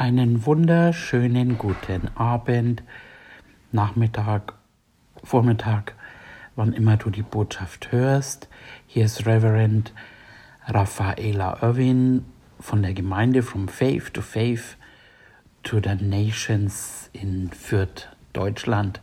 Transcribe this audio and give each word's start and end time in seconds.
Einen 0.00 0.46
wunderschönen 0.46 1.58
guten 1.58 2.08
Abend, 2.16 2.82
Nachmittag, 3.70 4.54
Vormittag, 5.22 5.94
wann 6.56 6.72
immer 6.72 6.96
du 6.96 7.10
die 7.10 7.20
Botschaft 7.20 7.92
hörst. 7.92 8.48
Hier 8.86 9.04
ist 9.04 9.26
Reverend 9.26 9.92
Raffaela 10.64 11.58
Irwin 11.60 12.24
von 12.58 12.80
der 12.80 12.94
Gemeinde 12.94 13.42
From 13.42 13.68
Faith 13.68 14.14
to 14.14 14.22
Faith 14.22 14.78
to 15.64 15.80
the 15.84 16.02
Nations 16.02 17.10
in 17.12 17.50
Fürth, 17.50 18.08
Deutschland. 18.32 19.02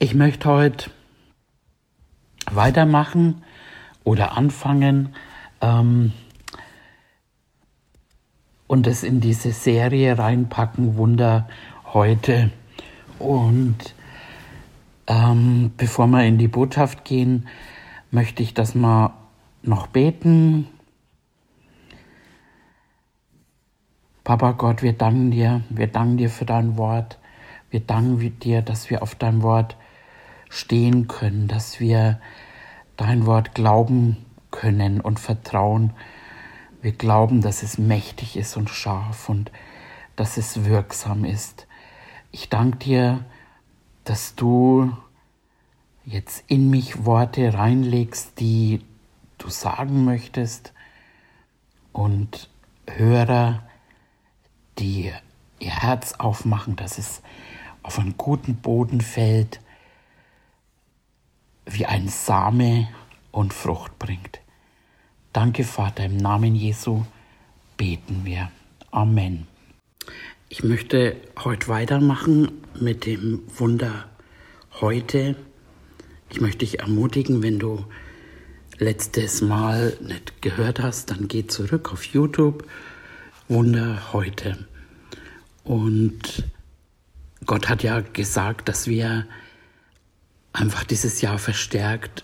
Ich 0.00 0.14
möchte 0.14 0.50
heute 0.50 0.90
weitermachen 2.50 3.42
oder 4.04 4.36
anfangen 4.36 5.14
ähm, 5.62 6.12
und 8.72 8.86
es 8.86 9.02
in 9.02 9.20
diese 9.20 9.52
Serie 9.52 10.18
reinpacken, 10.18 10.96
Wunder 10.96 11.46
heute. 11.92 12.50
Und 13.18 13.76
ähm, 15.06 15.72
bevor 15.76 16.06
wir 16.06 16.24
in 16.24 16.38
die 16.38 16.48
Botschaft 16.48 17.04
gehen, 17.04 17.48
möchte 18.10 18.42
ich, 18.42 18.54
dass 18.54 18.74
wir 18.74 19.12
noch 19.62 19.88
beten. 19.88 20.68
Papa 24.24 24.52
Gott, 24.52 24.82
wir 24.82 24.94
danken 24.94 25.30
dir, 25.32 25.60
wir 25.68 25.88
danken 25.88 26.16
dir 26.16 26.30
für 26.30 26.46
dein 26.46 26.78
Wort. 26.78 27.18
Wir 27.68 27.80
danken 27.80 28.38
dir, 28.40 28.62
dass 28.62 28.88
wir 28.88 29.02
auf 29.02 29.14
dein 29.14 29.42
Wort 29.42 29.76
stehen 30.48 31.08
können, 31.08 31.46
dass 31.46 31.78
wir 31.78 32.20
dein 32.96 33.26
Wort 33.26 33.54
glauben 33.54 34.16
können 34.50 35.02
und 35.02 35.20
vertrauen. 35.20 35.92
Wir 36.82 36.92
glauben, 36.92 37.42
dass 37.42 37.62
es 37.62 37.78
mächtig 37.78 38.36
ist 38.36 38.56
und 38.56 38.68
scharf 38.68 39.28
und 39.28 39.52
dass 40.16 40.36
es 40.36 40.64
wirksam 40.64 41.24
ist. 41.24 41.68
Ich 42.32 42.48
danke 42.48 42.78
dir, 42.78 43.24
dass 44.02 44.34
du 44.34 44.92
jetzt 46.04 46.42
in 46.48 46.70
mich 46.70 47.04
Worte 47.04 47.54
reinlegst, 47.54 48.40
die 48.40 48.84
du 49.38 49.48
sagen 49.48 50.04
möchtest 50.04 50.72
und 51.92 52.50
Hörer, 52.90 53.62
die 54.80 55.12
ihr 55.60 55.70
Herz 55.70 56.14
aufmachen, 56.14 56.74
dass 56.74 56.98
es 56.98 57.22
auf 57.84 58.00
einen 58.00 58.16
guten 58.16 58.56
Boden 58.56 59.00
fällt, 59.00 59.60
wie 61.64 61.86
ein 61.86 62.08
Same 62.08 62.88
und 63.30 63.54
Frucht 63.54 64.00
bringt. 64.00 64.41
Danke, 65.32 65.64
Vater, 65.64 66.04
im 66.04 66.18
Namen 66.18 66.54
Jesu 66.54 67.06
beten 67.78 68.20
wir. 68.24 68.50
Amen. 68.90 69.46
Ich 70.50 70.62
möchte 70.62 71.16
heute 71.42 71.68
weitermachen 71.68 72.50
mit 72.78 73.06
dem 73.06 73.40
Wunder 73.56 74.10
heute. 74.82 75.34
Ich 76.28 76.42
möchte 76.42 76.58
dich 76.58 76.80
ermutigen, 76.80 77.42
wenn 77.42 77.58
du 77.58 77.82
letztes 78.76 79.40
Mal 79.40 79.96
nicht 80.02 80.42
gehört 80.42 80.80
hast, 80.80 81.10
dann 81.10 81.28
geh 81.28 81.46
zurück 81.46 81.94
auf 81.94 82.04
YouTube. 82.04 82.68
Wunder 83.48 84.12
heute. 84.12 84.58
Und 85.64 86.44
Gott 87.46 87.70
hat 87.70 87.82
ja 87.82 88.00
gesagt, 88.00 88.68
dass 88.68 88.86
wir 88.86 89.26
einfach 90.52 90.84
dieses 90.84 91.22
Jahr 91.22 91.38
verstärkt 91.38 92.22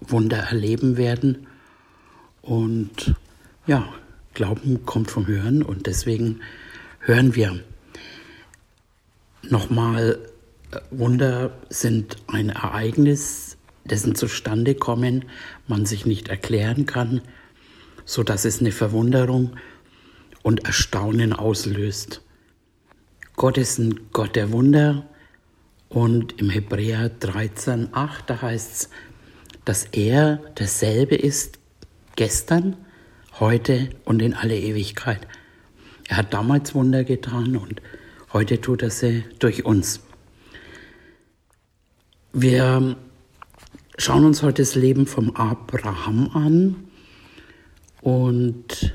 Wunder 0.00 0.38
erleben 0.38 0.96
werden. 0.96 1.46
Und 2.42 3.14
ja, 3.66 3.88
Glauben 4.34 4.86
kommt 4.86 5.10
vom 5.10 5.26
Hören 5.26 5.62
und 5.62 5.86
deswegen 5.86 6.40
hören 7.00 7.34
wir. 7.34 7.60
Nochmal, 9.42 10.18
äh, 10.70 10.78
Wunder 10.90 11.52
sind 11.68 12.16
ein 12.28 12.50
Ereignis, 12.50 13.56
dessen 13.84 14.14
zustande 14.14 14.74
kommen 14.74 15.24
man 15.66 15.86
sich 15.86 16.06
nicht 16.06 16.28
erklären 16.28 16.86
kann, 16.86 17.20
so 18.04 18.22
dass 18.22 18.44
es 18.44 18.60
eine 18.60 18.72
Verwunderung 18.72 19.56
und 20.42 20.64
Erstaunen 20.64 21.32
auslöst. 21.32 22.22
Gott 23.36 23.58
ist 23.58 23.78
ein 23.78 24.00
Gott 24.12 24.36
der 24.36 24.52
Wunder 24.52 25.06
und 25.88 26.40
im 26.40 26.48
Hebräer 26.48 27.10
13,8, 27.20 28.08
da 28.26 28.42
heißt 28.42 28.72
es, 28.72 28.90
dass 29.64 29.84
er 29.84 30.36
derselbe 30.58 31.16
ist 31.16 31.58
gestern, 32.16 32.76
heute 33.40 33.90
und 34.04 34.20
in 34.22 34.34
alle 34.34 34.58
Ewigkeit. 34.58 35.26
Er 36.08 36.18
hat 36.18 36.34
damals 36.34 36.74
Wunder 36.74 37.04
getan 37.04 37.56
und 37.56 37.80
heute 38.32 38.60
tut 38.60 38.82
er 38.82 38.90
sie 38.90 39.24
durch 39.38 39.64
uns. 39.64 40.00
Wir 42.32 42.96
schauen 43.98 44.24
uns 44.24 44.42
heute 44.42 44.62
das 44.62 44.74
Leben 44.74 45.06
vom 45.06 45.36
Abraham 45.36 46.30
an 46.34 46.84
und 48.00 48.94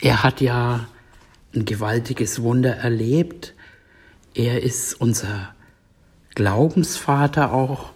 er 0.00 0.22
hat 0.22 0.40
ja 0.40 0.88
ein 1.54 1.64
gewaltiges 1.64 2.42
Wunder 2.42 2.76
erlebt 2.76 3.54
er 4.36 4.62
ist 4.62 5.00
unser 5.00 5.54
Glaubensvater 6.34 7.54
auch. 7.54 7.92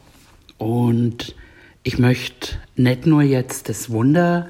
Und 0.57 1.35
ich 1.83 1.99
möchte 1.99 2.57
nicht 2.77 3.07
nur 3.07 3.23
jetzt 3.23 3.69
das 3.69 3.91
Wunder 3.91 4.49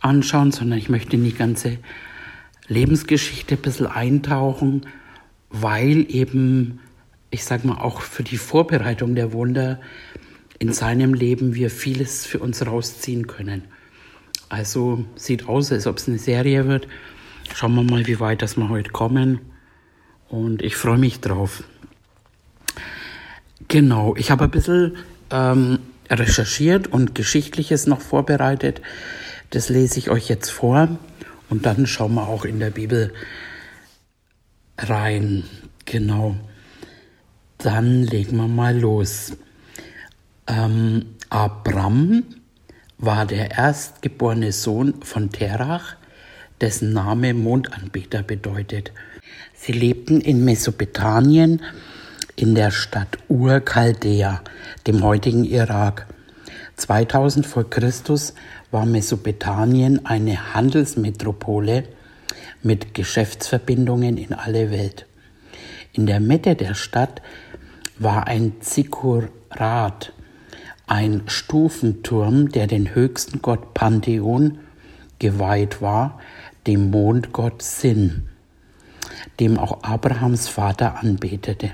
anschauen, 0.00 0.52
sondern 0.52 0.78
ich 0.78 0.88
möchte 0.88 1.16
in 1.16 1.24
die 1.24 1.34
ganze 1.34 1.78
Lebensgeschichte 2.68 3.54
ein 3.54 3.62
bisschen 3.62 3.86
eintauchen, 3.86 4.86
weil 5.50 6.06
eben, 6.08 6.80
ich 7.30 7.44
sag 7.44 7.64
mal, 7.64 7.78
auch 7.78 8.00
für 8.00 8.22
die 8.22 8.38
Vorbereitung 8.38 9.14
der 9.14 9.32
Wunder 9.32 9.80
in 10.58 10.72
seinem 10.72 11.14
Leben 11.14 11.54
wir 11.54 11.70
vieles 11.70 12.26
für 12.26 12.38
uns 12.38 12.66
rausziehen 12.66 13.26
können. 13.26 13.64
Also 14.48 15.04
sieht 15.16 15.48
aus, 15.48 15.70
als 15.72 15.86
ob 15.86 15.98
es 15.98 16.08
eine 16.08 16.18
Serie 16.18 16.66
wird. 16.66 16.88
Schauen 17.54 17.74
wir 17.74 17.82
mal, 17.82 18.06
wie 18.06 18.20
weit 18.20 18.42
das 18.42 18.56
wir 18.56 18.68
heute 18.68 18.90
kommen 18.90 19.40
und 20.28 20.62
ich 20.62 20.76
freue 20.76 20.98
mich 20.98 21.20
drauf. 21.20 21.62
Genau, 23.68 24.14
ich 24.16 24.30
habe 24.30 24.44
ein 24.44 24.50
bisschen 24.50 24.96
ähm, 25.30 25.78
recherchiert 26.10 26.86
und 26.86 27.14
Geschichtliches 27.14 27.86
noch 27.86 28.00
vorbereitet. 28.00 28.80
Das 29.50 29.68
lese 29.68 29.98
ich 29.98 30.10
euch 30.10 30.28
jetzt 30.28 30.50
vor 30.50 30.98
und 31.48 31.66
dann 31.66 31.86
schauen 31.86 32.14
wir 32.14 32.28
auch 32.28 32.44
in 32.44 32.58
der 32.58 32.70
Bibel 32.70 33.12
rein. 34.78 35.44
Genau. 35.84 36.36
Dann 37.58 38.02
legen 38.02 38.36
wir 38.36 38.48
mal 38.48 38.78
los. 38.78 39.36
Ähm, 40.46 41.06
Abram 41.30 42.24
war 42.98 43.26
der 43.26 43.52
erstgeborene 43.52 44.52
Sohn 44.52 45.02
von 45.02 45.30
Terach, 45.30 45.96
dessen 46.60 46.92
Name 46.92 47.34
Mondanbeter 47.34 48.22
bedeutet. 48.22 48.92
Sie 49.54 49.72
lebten 49.72 50.20
in 50.20 50.44
Mesopotamien 50.44 51.62
in 52.36 52.54
der 52.54 52.70
Stadt 52.70 53.18
Ur-Chaldea, 53.28 54.42
dem 54.86 55.02
heutigen 55.02 55.44
Irak. 55.44 56.06
2000 56.76 57.46
vor 57.46 57.68
Christus 57.68 58.34
war 58.70 58.86
Mesopotamien 58.86 60.04
eine 60.06 60.54
Handelsmetropole 60.54 61.84
mit 62.62 62.94
Geschäftsverbindungen 62.94 64.18
in 64.18 64.34
alle 64.34 64.70
Welt. 64.70 65.06
In 65.92 66.06
der 66.06 66.20
Mitte 66.20 66.54
der 66.54 66.74
Stadt 66.74 67.22
war 67.98 68.26
ein 68.26 68.60
Zikkurat, 68.60 70.12
ein 70.86 71.22
Stufenturm, 71.26 72.50
der 72.50 72.66
den 72.66 72.94
höchsten 72.94 73.40
Gott 73.40 73.72
Pantheon 73.72 74.58
geweiht 75.18 75.80
war, 75.80 76.20
dem 76.66 76.90
Mondgott 76.90 77.62
Sin 77.62 78.28
dem 79.40 79.58
auch 79.58 79.82
Abrahams 79.82 80.48
Vater 80.48 80.98
anbetete. 80.98 81.72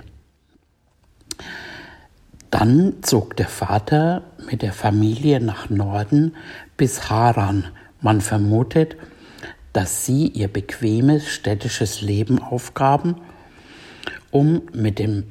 Dann 2.52 2.96
zog 3.00 3.34
der 3.38 3.49
Vater 3.49 4.25
mit 4.50 4.60
der 4.60 4.75
Familie 4.75 5.40
nach 5.40 5.70
Norden 5.70 6.37
bis 6.76 7.08
Haran. 7.08 7.64
Man 8.02 8.20
vermutet, 8.20 8.94
dass 9.72 10.04
sie 10.04 10.26
ihr 10.28 10.49
bequemes 10.49 11.26
städtisches 11.26 12.02
Leben 12.02 12.38
aufgaben, 12.38 13.16
um 14.31 14.60
mit 14.75 14.99
dem 14.99 15.25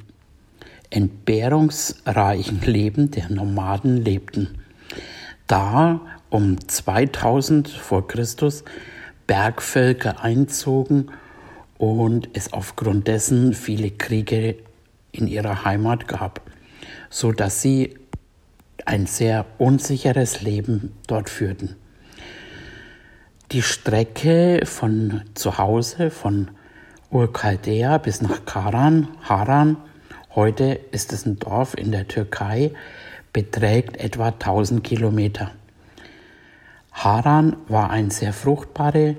entbehrungsreichen 0.89 2.61
Leben 2.61 3.11
der 3.11 3.29
Nomaden 3.29 3.97
lebten. 3.97 4.57
Da 5.45 6.01
um 6.31 6.67
2000 6.67 7.69
vor 7.69 8.07
Christus 8.07 8.63
Bergvölker 9.27 10.23
einzogen 10.23 11.11
und 11.77 12.29
es 12.33 12.51
aufgrund 12.51 13.07
dessen 13.07 13.53
viele 13.53 13.91
Kriege 13.91 14.55
in 15.11 15.27
ihrer 15.27 15.65
Heimat 15.65 16.07
gab, 16.07 16.50
so 17.11 17.31
dass 17.31 17.61
sie 17.61 17.93
ein 18.85 19.05
sehr 19.05 19.45
unsicheres 19.59 20.41
Leben 20.41 20.97
dort 21.05 21.29
führten. 21.29 21.75
Die 23.51 23.61
Strecke 23.61 24.61
von 24.63 25.21
zu 25.35 25.59
Hause, 25.59 26.09
von 26.09 26.49
Urkaldea 27.11 27.97
bis 27.97 28.21
nach 28.21 28.45
Karan, 28.45 29.09
Haran, 29.21 29.77
heute 30.33 30.79
ist 30.91 31.11
es 31.11 31.25
ein 31.25 31.37
Dorf 31.37 31.75
in 31.77 31.91
der 31.91 32.07
Türkei, 32.07 32.71
beträgt 33.33 33.97
etwa 33.97 34.29
1000 34.29 34.83
Kilometer. 34.83 35.51
Haran 36.93 37.57
war 37.67 37.89
eine 37.89 38.11
sehr 38.11 38.31
fruchtbare 38.31 39.17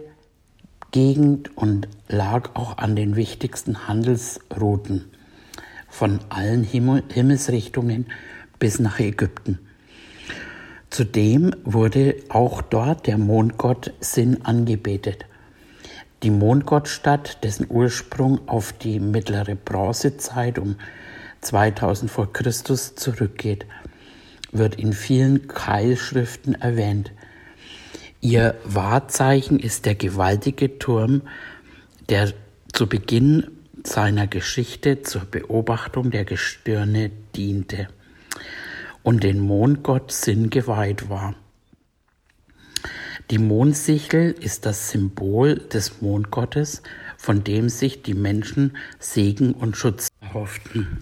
Gegend 0.92 1.56
und 1.56 1.88
lag 2.08 2.50
auch 2.54 2.78
an 2.78 2.96
den 2.96 3.16
wichtigsten 3.16 3.86
Handelsrouten 3.86 5.10
von 5.92 6.20
allen 6.30 6.64
Himmelsrichtungen 6.64 8.06
bis 8.58 8.78
nach 8.78 8.98
Ägypten. 8.98 9.58
Zudem 10.88 11.54
wurde 11.64 12.16
auch 12.30 12.62
dort 12.62 13.06
der 13.06 13.18
Mondgott 13.18 13.92
Sin 14.00 14.42
angebetet. 14.42 15.26
Die 16.22 16.30
Mondgottstadt, 16.30 17.44
dessen 17.44 17.66
Ursprung 17.68 18.48
auf 18.48 18.72
die 18.72 19.00
mittlere 19.00 19.54
Bronzezeit 19.54 20.58
um 20.58 20.76
2000 21.42 22.10
vor 22.10 22.32
Christus 22.32 22.94
zurückgeht, 22.94 23.66
wird 24.50 24.76
in 24.76 24.94
vielen 24.94 25.46
Keilschriften 25.46 26.54
erwähnt. 26.54 27.12
Ihr 28.22 28.54
Wahrzeichen 28.64 29.58
ist 29.58 29.84
der 29.84 29.94
gewaltige 29.94 30.78
Turm, 30.78 31.20
der 32.08 32.32
zu 32.72 32.88
Beginn 32.88 33.58
seiner 33.84 34.26
Geschichte 34.26 35.02
zur 35.02 35.22
Beobachtung 35.22 36.10
der 36.10 36.24
Gestirne 36.24 37.10
diente 37.34 37.88
und 39.02 39.24
den 39.24 39.40
Mondgott 39.40 40.12
Sinn 40.12 40.50
geweiht 40.50 41.08
war. 41.08 41.34
Die 43.30 43.38
Mondsichel 43.38 44.32
ist 44.32 44.66
das 44.66 44.90
Symbol 44.90 45.56
des 45.56 46.02
Mondgottes, 46.02 46.82
von 47.16 47.44
dem 47.44 47.68
sich 47.68 48.02
die 48.02 48.14
Menschen 48.14 48.76
Segen 48.98 49.52
und 49.52 49.76
Schutz 49.76 50.08
erhofften. 50.20 50.98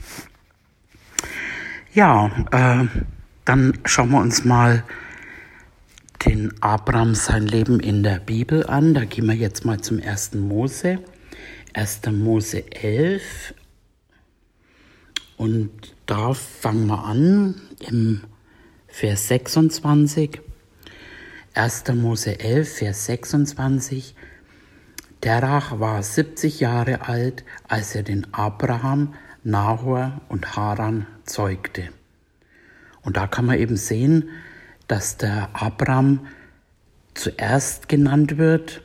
Ja, 1.92 2.30
äh, 2.52 2.86
dann 3.44 3.78
schauen 3.84 4.10
wir 4.10 4.20
uns 4.20 4.44
mal 4.44 4.84
den 6.24 6.52
Abraham 6.62 7.14
sein 7.14 7.46
Leben 7.46 7.80
in 7.80 8.02
der 8.02 8.20
Bibel 8.20 8.66
an. 8.66 8.94
Da 8.94 9.04
gehen 9.04 9.26
wir 9.26 9.34
jetzt 9.34 9.64
mal 9.64 9.80
zum 9.80 10.00
1. 10.00 10.34
Mose. 10.34 10.98
1. 11.72 12.00
Mose 12.12 12.64
11, 12.72 13.54
und 15.36 15.70
da 16.04 16.34
fangen 16.34 16.86
wir 16.88 17.04
an 17.04 17.60
im 17.88 18.22
Vers 18.88 19.28
26. 19.28 20.40
1. 21.54 21.84
Mose 21.94 22.38
11, 22.38 22.76
Vers 22.76 23.06
26. 23.06 24.14
Terach 25.20 25.78
war 25.78 26.02
70 26.02 26.60
Jahre 26.60 27.08
alt, 27.08 27.44
als 27.68 27.94
er 27.94 28.02
den 28.02 28.34
Abraham, 28.34 29.14
Nahor 29.42 30.20
und 30.28 30.56
Haran 30.56 31.06
zeugte. 31.24 31.88
Und 33.02 33.16
da 33.16 33.26
kann 33.26 33.46
man 33.46 33.58
eben 33.58 33.76
sehen, 33.76 34.28
dass 34.88 35.16
der 35.16 35.48
Abraham 35.54 36.26
zuerst 37.14 37.88
genannt 37.88 38.36
wird 38.36 38.82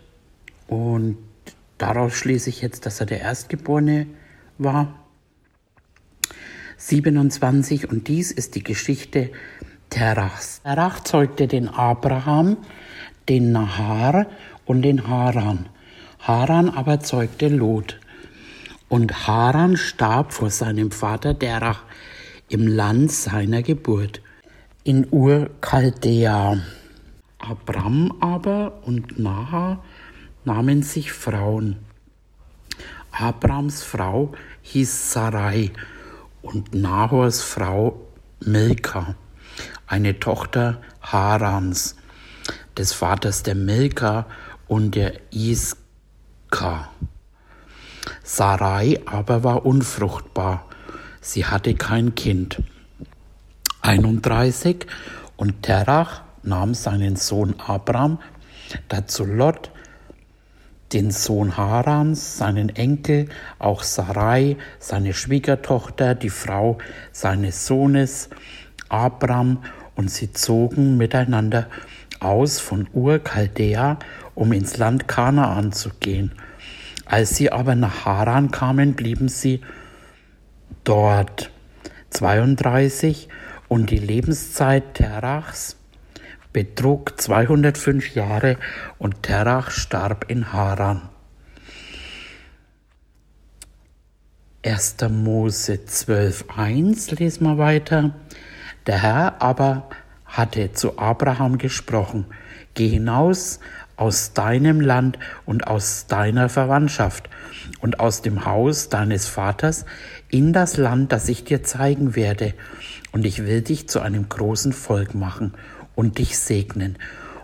und 0.67 1.17
daraus 1.77 2.13
schließe 2.13 2.49
ich 2.49 2.61
jetzt, 2.61 2.85
dass 2.85 2.99
er 2.99 3.05
der 3.05 3.21
Erstgeborene 3.21 4.07
war. 4.57 4.99
27 6.77 7.89
und 7.89 8.07
dies 8.07 8.31
ist 8.31 8.55
die 8.55 8.63
Geschichte 8.63 9.31
Terachs. 9.89 10.61
Terach 10.63 10.99
zeugte 11.01 11.47
den 11.47 11.67
Abraham, 11.67 12.57
den 13.29 13.51
Nahar 13.51 14.27
und 14.65 14.81
den 14.81 15.07
Haran. 15.07 15.69
Haran 16.19 16.69
aber 16.69 16.99
zeugte 16.99 17.47
Lot. 17.47 17.99
Und 18.89 19.27
Haran 19.27 19.77
starb 19.77 20.33
vor 20.33 20.49
seinem 20.49 20.91
Vater 20.91 21.37
Terach 21.37 21.83
im 22.49 22.67
Land 22.67 23.11
seiner 23.11 23.61
Geburt, 23.61 24.21
in 24.83 25.07
Ur-Chaldea. 25.09 26.57
Abram 27.39 28.13
aber 28.19 28.81
und 28.85 29.19
Nahar 29.19 29.83
nahmen 30.45 30.83
sich 30.83 31.11
Frauen. 31.11 31.77
Abrams 33.11 33.83
Frau 33.83 34.33
hieß 34.61 35.13
Sarai 35.13 35.71
und 36.41 36.73
Nahors 36.73 37.41
Frau 37.41 37.99
Milka, 38.39 39.15
eine 39.87 40.19
Tochter 40.19 40.81
Harans, 41.01 41.95
des 42.77 42.93
Vaters 42.93 43.43
der 43.43 43.55
Milka 43.55 44.25
und 44.67 44.95
der 44.95 45.13
Iska. 45.31 46.89
Sarai 48.23 49.01
aber 49.05 49.43
war 49.43 49.65
unfruchtbar, 49.65 50.65
sie 51.21 51.45
hatte 51.45 51.73
kein 51.75 52.15
Kind. 52.15 52.61
31 53.81 54.87
und 55.37 55.63
Terach 55.63 56.21
nahm 56.43 56.73
seinen 56.73 57.15
Sohn 57.15 57.55
Abram, 57.59 58.19
dazu 58.89 59.25
Lot, 59.25 59.71
den 60.95 61.11
Sohn 61.11 61.57
Harans, 61.57 62.37
seinen 62.37 62.69
Enkel, 62.69 63.27
auch 63.59 63.83
Sarai, 63.83 64.55
seine 64.79 65.13
Schwiegertochter, 65.13 66.15
die 66.15 66.29
Frau 66.29 66.77
seines 67.11 67.67
Sohnes 67.67 68.29
Abram, 68.87 69.59
und 69.95 70.11
sie 70.11 70.31
zogen 70.33 70.97
miteinander 70.97 71.67
aus 72.19 72.59
von 72.59 72.87
Ur 72.93 73.23
Chaldea, 73.23 73.97
um 74.35 74.51
ins 74.51 74.77
Land 74.77 75.07
Kanaan 75.07 75.71
zu 75.71 75.89
gehen. 75.99 76.31
Als 77.05 77.35
sie 77.35 77.51
aber 77.51 77.75
nach 77.75 78.05
Haran 78.05 78.51
kamen, 78.51 78.93
blieben 78.93 79.29
sie 79.29 79.61
dort. 80.83 81.51
32 82.09 83.29
und 83.67 83.89
die 83.89 83.97
Lebenszeit 83.97 84.95
Terachs 84.95 85.77
betrug 86.55 87.19
205 87.19 88.15
Jahre 88.15 88.55
und 88.97 89.23
Terach 89.23 89.71
starb 89.71 90.31
in 90.31 90.53
Haran. 90.53 91.01
1. 94.65 94.95
Mose 95.09 95.73
12.1 95.85 97.19
lesen 97.19 97.43
wir 97.43 97.57
weiter. 97.57 98.15
Der 98.87 99.03
Herr 99.03 99.41
aber 99.41 99.89
hatte 100.23 100.71
zu 100.71 100.97
Abraham 100.97 101.57
gesprochen, 101.57 102.25
geh 102.73 102.87
hinaus 102.87 103.59
aus 103.97 104.31
deinem 104.31 104.79
Land 104.79 105.19
und 105.45 105.67
aus 105.67 106.07
deiner 106.07 106.47
Verwandtschaft 106.47 107.29
und 107.81 107.99
aus 107.99 108.21
dem 108.21 108.45
Haus 108.45 108.87
deines 108.87 109.27
Vaters 109.27 109.83
in 110.29 110.53
das 110.53 110.77
Land, 110.77 111.11
das 111.11 111.27
ich 111.27 111.43
dir 111.43 111.63
zeigen 111.63 112.15
werde, 112.15 112.53
und 113.11 113.25
ich 113.25 113.45
will 113.45 113.61
dich 113.61 113.89
zu 113.89 113.99
einem 113.99 114.29
großen 114.29 114.71
Volk 114.71 115.15
machen 115.15 115.53
und 115.95 116.17
dich 116.17 116.37
segnen 116.37 116.97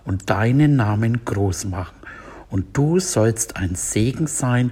und 0.06 0.30
deinen 0.30 0.76
Namen 0.76 1.26
groß 1.26 1.66
machen. 1.66 1.96
Und 2.50 2.78
du 2.78 3.00
sollst 3.00 3.56
ein 3.56 3.76
Segen 3.76 4.28
sein. 4.28 4.72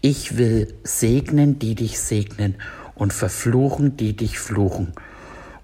Ich 0.00 0.38
will 0.38 0.74
segnen, 0.84 1.58
die 1.58 1.74
dich 1.74 2.00
segnen 2.00 2.56
und 2.94 3.12
verfluchen, 3.12 3.96
die 3.96 4.16
dich 4.16 4.38
fluchen. 4.38 4.92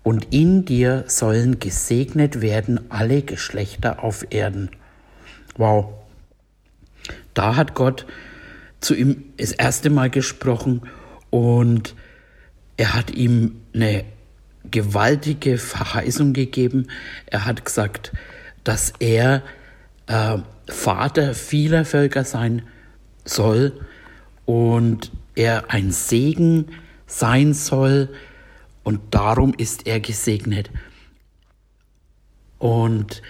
Und 0.02 0.32
in 0.32 0.64
dir 0.64 1.04
sollen 1.06 1.58
gesegnet 1.58 2.40
werden 2.40 2.80
alle 2.90 3.22
Geschlechter 3.22 4.02
auf 4.02 4.26
Erden. 4.30 4.70
Wow. 5.56 5.92
Da 7.34 7.56
hat 7.56 7.74
Gott 7.74 8.06
zu 8.80 8.94
ihm 8.94 9.24
das 9.36 9.52
erste 9.52 9.90
Mal 9.90 10.10
gesprochen 10.10 10.82
und 11.28 11.94
er 12.76 12.94
hat 12.94 13.10
ihm 13.10 13.60
eine 13.74 14.04
gewaltige 14.70 15.58
Verheißung 15.58 16.32
gegeben. 16.32 16.88
Er 17.26 17.44
hat 17.46 17.64
gesagt, 17.64 18.12
dass 18.64 18.92
er 18.98 19.42
äh, 20.06 20.38
Vater 20.68 21.34
vieler 21.34 21.84
Völker 21.84 22.24
sein 22.24 22.62
soll 23.24 23.72
und 24.46 25.10
er 25.34 25.70
ein 25.70 25.90
Segen 25.90 26.66
sein 27.06 27.54
soll 27.54 28.08
und 28.82 29.00
darum 29.10 29.54
ist 29.56 29.86
er 29.86 30.00
gesegnet. 30.00 30.70
Und 32.58 33.22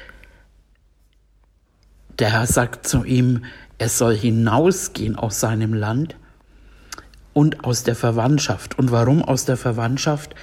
der 2.19 2.33
Herr 2.33 2.47
sagt 2.47 2.87
zu 2.87 3.05
ihm, 3.05 3.45
er 3.79 3.89
soll 3.89 4.17
hinausgehen 4.17 5.17
aus 5.17 5.41
seinem 5.41 5.73
Land 5.73 6.17
und 7.33 7.65
aus 7.65 7.85
der 7.85 7.95
Verwandtschaft. 7.95 8.79
Und 8.79 8.91
warum 8.91 9.23
aus 9.23 9.45
der 9.45 9.57
Verwandtschaft? 9.57 10.35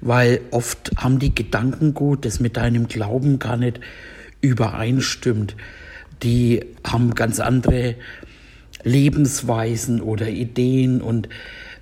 Weil 0.00 0.40
oft 0.50 0.92
haben 0.96 1.18
die 1.18 1.34
Gedankengut, 1.34 2.24
das 2.24 2.40
mit 2.40 2.56
deinem 2.56 2.88
Glauben 2.88 3.38
gar 3.38 3.56
nicht 3.56 3.80
übereinstimmt. 4.40 5.56
Die 6.22 6.64
haben 6.84 7.14
ganz 7.14 7.40
andere 7.40 7.96
Lebensweisen 8.82 10.00
oder 10.00 10.28
Ideen 10.28 11.00
und 11.00 11.28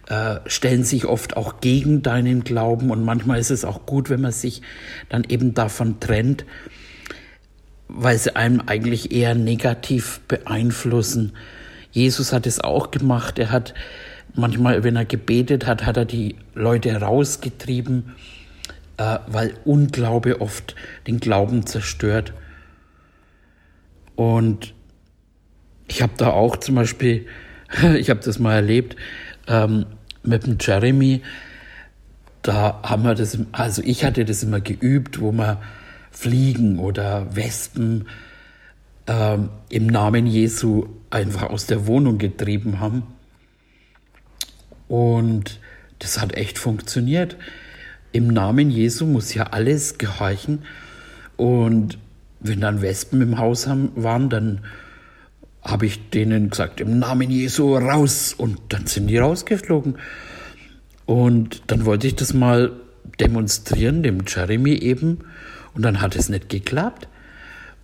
äh, 0.09 0.37
stellen 0.47 0.85
sich 0.85 1.05
oft 1.07 1.37
auch 1.37 1.61
gegen 1.61 2.03
deinen 2.03 2.45
Glauben 2.45 2.91
und 2.91 3.05
manchmal 3.05 3.39
ist 3.39 3.51
es 3.51 3.65
auch 3.65 3.87
gut, 3.87 4.11
wenn 4.11 4.21
man 4.21 4.33
sich 4.33 4.63
dann 5.09 5.25
eben 5.25 5.55
davon 5.55 6.01
trennt. 6.01 6.45
weil 7.89 8.19
sie 8.19 8.37
einem 8.37 8.61
eigentlich 8.67 9.13
eher 9.13 9.35
negativ 9.35 10.21
beeinflussen. 10.29 11.33
Jesus 11.91 12.33
hat 12.33 12.47
es 12.47 12.61
auch 12.61 12.91
gemacht. 12.91 13.39
Er 13.39 13.51
hat 13.51 13.75
manchmal, 14.35 14.85
wenn 14.85 14.97
er 14.97 15.05
gebetet 15.05 15.67
hat, 15.67 15.85
hat 15.85 15.97
er 15.97 16.05
die 16.05 16.37
Leute 16.55 16.95
rausgetrieben, 17.01 18.15
äh, 18.97 19.19
weil 19.27 19.55
Unglaube 19.65 20.41
oft 20.41 20.75
den 21.07 21.21
Glauben 21.21 21.67
zerstört. 21.67 22.33
Und 24.17 24.75
ich 25.87 26.03
habe 26.03 26.13
da 26.17 26.31
auch 26.31 26.57
zum 26.57 26.75
Beispiel, 26.75 27.27
ich 27.97 28.11
habe 28.11 28.21
das 28.21 28.39
mal 28.39 28.55
erlebt, 28.55 28.97
ähm, 29.47 29.87
mit 30.23 30.47
dem 30.47 30.59
Jeremy, 30.61 31.23
da 32.43 32.81
haben 32.83 33.05
wir 33.05 33.15
das, 33.15 33.39
also 33.53 33.83
ich 33.85 34.05
hatte 34.05 34.25
das 34.25 34.43
immer 34.43 34.61
geübt, 34.61 35.21
wo 35.21 35.33
man 35.33 35.59
Fliegen 36.11 36.79
oder 36.79 37.35
Wespen 37.35 38.07
ähm, 39.07 39.51
im 39.69 39.87
Namen 39.87 40.27
Jesu 40.27 40.87
einfach 41.11 41.51
aus 41.51 41.67
der 41.67 41.87
Wohnung 41.87 42.19
getrieben 42.19 42.81
haben. 42.81 43.03
Und 44.89 45.61
das 45.99 46.21
hat 46.21 46.35
echt 46.35 46.59
funktioniert. 46.59 47.37
Im 48.13 48.29
Namen 48.29 48.71
Jesu 48.71 49.07
muss 49.07 49.35
ja 49.35 49.45
alles 49.45 49.99
gehorchen. 49.99 50.65
Und 51.37 51.99
wenn 52.41 52.61
dann 52.61 52.83
Wespen 52.83 53.21
im 53.21 53.39
Haus 53.39 53.67
haben, 53.67 53.93
waren, 53.95 54.31
dann 54.31 54.65
habe 55.63 55.87
ich 55.87 56.11
denen 56.11 56.51
gesagt, 56.51 56.81
im 56.81 56.99
Namen 56.99 57.31
Jesu 57.31 57.77
raus. 57.77 58.35
Und 58.37 58.59
dann 58.71 58.87
sind 58.87 59.09
die 59.09 59.19
rausgeflogen. 59.19 59.99
Und 61.05 61.63
dann 61.67 61.85
wollte 61.85 62.07
ich 62.07 62.17
das 62.17 62.33
mal 62.33 62.73
demonstrieren, 63.21 64.03
dem 64.03 64.25
Jeremy 64.27 64.75
eben. 64.75 65.19
Und 65.75 65.83
dann 65.83 66.01
hat 66.01 66.17
es 66.17 66.29
nicht 66.29 66.49
geklappt. 66.49 67.09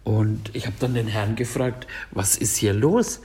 Und 0.05 0.51
ich 0.53 0.67
habe 0.67 0.77
dann 0.79 0.95
den 0.95 1.07
Herrn 1.07 1.35
gefragt, 1.35 1.87
was 2.11 2.37
ist 2.37 2.57
hier 2.57 2.75
los? 2.75 3.21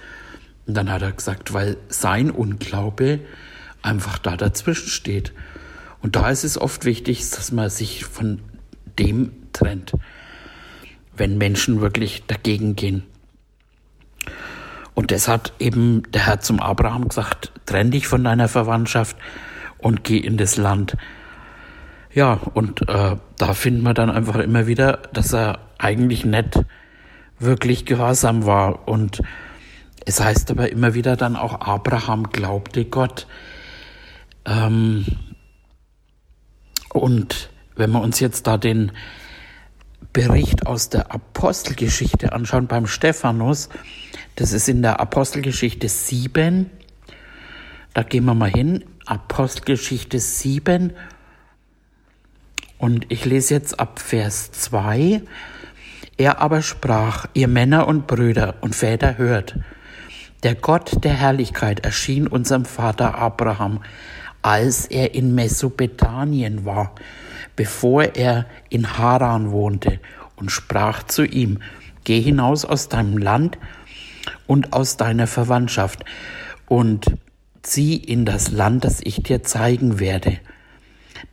Und 0.65 0.75
dann 0.75 0.89
hat 0.91 1.01
er 1.01 1.11
gesagt, 1.11 1.53
weil 1.53 1.77
sein 1.89 2.31
Unglaube 2.31 3.19
einfach 3.81 4.17
da 4.17 4.37
dazwischen 4.37 4.89
steht. 4.89 5.33
Und 6.01 6.15
da 6.15 6.29
ist 6.29 6.43
es 6.43 6.59
oft 6.59 6.85
wichtig, 6.85 7.29
dass 7.31 7.51
man 7.51 7.69
sich 7.69 8.05
von 8.05 8.41
dem 8.97 9.31
trennt, 9.53 9.93
wenn 11.15 11.37
Menschen 11.37 11.81
wirklich 11.81 12.23
dagegen 12.27 12.75
gehen. 12.75 13.03
Und 14.93 15.11
das 15.11 15.27
hat 15.27 15.53
eben 15.59 16.03
der 16.11 16.27
Herr 16.27 16.39
zum 16.41 16.59
Abraham 16.59 17.07
gesagt, 17.07 17.53
trenn 17.65 17.91
dich 17.91 18.07
von 18.07 18.23
deiner 18.23 18.47
Verwandtschaft 18.47 19.15
und 19.77 20.03
geh 20.03 20.17
in 20.17 20.37
das 20.37 20.57
Land. 20.57 20.97
Ja, 22.13 22.33
und 22.53 22.87
äh, 22.89 23.15
da 23.37 23.53
finden 23.53 23.83
wir 23.83 23.93
dann 23.93 24.09
einfach 24.09 24.35
immer 24.35 24.67
wieder, 24.67 24.99
dass 25.13 25.33
er 25.33 25.59
eigentlich 25.77 26.25
nicht 26.25 26.59
wirklich 27.39 27.85
gehorsam 27.85 28.45
war. 28.45 28.87
Und 28.87 29.21
es 30.05 30.19
heißt 30.19 30.51
aber 30.51 30.71
immer 30.71 30.93
wieder 30.93 31.15
dann 31.15 31.35
auch, 31.35 31.61
Abraham 31.61 32.29
glaubte 32.31 32.85
Gott. 32.85 33.27
Ähm, 34.45 35.05
und 36.93 37.49
wenn 37.75 37.91
wir 37.91 38.01
uns 38.01 38.19
jetzt 38.19 38.47
da 38.47 38.57
den 38.57 38.91
Bericht 40.11 40.65
aus 40.65 40.89
der 40.89 41.11
Apostelgeschichte 41.11 42.33
anschauen 42.33 42.67
beim 42.67 42.87
Stephanus, 42.87 43.69
das 44.35 44.53
ist 44.53 44.67
in 44.69 44.81
der 44.81 44.99
Apostelgeschichte 44.99 45.87
7, 45.87 46.69
da 47.93 48.03
gehen 48.03 48.25
wir 48.25 48.33
mal 48.33 48.49
hin, 48.49 48.85
Apostelgeschichte 49.05 50.19
7 50.19 50.93
und 52.77 53.11
ich 53.11 53.25
lese 53.25 53.53
jetzt 53.53 53.79
ab 53.79 53.99
Vers 53.99 54.51
2. 54.51 55.21
Er 56.17 56.39
aber 56.41 56.61
sprach, 56.61 57.27
ihr 57.33 57.47
Männer 57.47 57.87
und 57.87 58.07
Brüder 58.07 58.55
und 58.61 58.75
Väter 58.75 59.17
hört, 59.17 59.55
der 60.43 60.55
Gott 60.55 61.03
der 61.03 61.13
Herrlichkeit 61.13 61.81
erschien 61.81 62.27
unserem 62.27 62.65
Vater 62.65 63.15
Abraham, 63.15 63.81
als 64.41 64.85
er 64.85 65.13
in 65.15 65.35
Mesopotamien 65.35 66.65
war, 66.65 66.95
bevor 67.55 68.15
er 68.15 68.45
in 68.69 68.97
Haran 68.97 69.51
wohnte, 69.51 69.99
und 70.35 70.51
sprach 70.51 71.03
zu 71.03 71.25
ihm, 71.25 71.59
Geh 72.05 72.21
hinaus 72.21 72.65
aus 72.65 72.87
deinem 72.87 73.17
Land 73.17 73.57
und 74.47 74.73
aus 74.73 74.97
deiner 74.97 75.27
Verwandtschaft 75.27 76.05
und 76.67 77.17
zieh 77.61 77.97
in 77.97 78.25
das 78.25 78.51
Land, 78.51 78.85
das 78.85 79.01
ich 79.01 79.21
dir 79.21 79.43
zeigen 79.43 79.99
werde. 79.99 80.39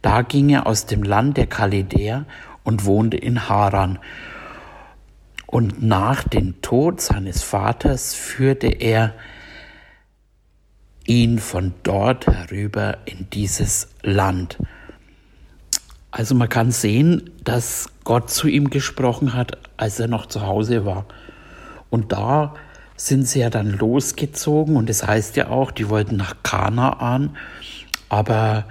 Da 0.03 0.23
ging 0.23 0.51
er 0.51 0.67
aus 0.67 0.87
dem 0.87 1.03
Land 1.03 1.37
der 1.37 1.47
Chaldäer 1.47 2.27
und 2.65 2.85
wohnte 2.85 3.17
in 3.17 3.49
Haran. 3.49 3.99
Und 5.47 5.83
nach 5.83 6.25
dem 6.25 6.61
Tod 6.61 7.01
seines 7.01 7.43
Vaters 7.43 8.15
führte 8.15 8.67
er 8.67 9.15
ihn 11.07 11.39
von 11.39 11.75
dort 11.83 12.27
herüber 12.27 12.99
in 13.05 13.29
dieses 13.31 13.89
Land. 14.03 14.59
Also 16.11 16.35
man 16.35 16.49
kann 16.49 16.71
sehen, 16.71 17.31
dass 17.45 17.89
Gott 18.05 18.31
zu 18.31 18.49
ihm 18.49 18.71
gesprochen 18.71 19.35
hat, 19.35 19.59
als 19.77 20.01
er 20.01 20.09
noch 20.09 20.27
zu 20.27 20.47
Hause 20.47 20.85
war. 20.85 21.07
Und 21.91 22.13
da 22.13 22.55
sind 22.97 23.29
sie 23.29 23.41
ja 23.41 23.51
dann 23.51 23.71
losgezogen 23.71 24.77
und 24.77 24.89
es 24.89 25.01
das 25.01 25.09
heißt 25.09 25.37
ja 25.37 25.49
auch, 25.49 25.71
die 25.71 25.89
wollten 25.91 26.17
nach 26.17 26.37
Kanaan, 26.43 27.37
aber 28.09 28.65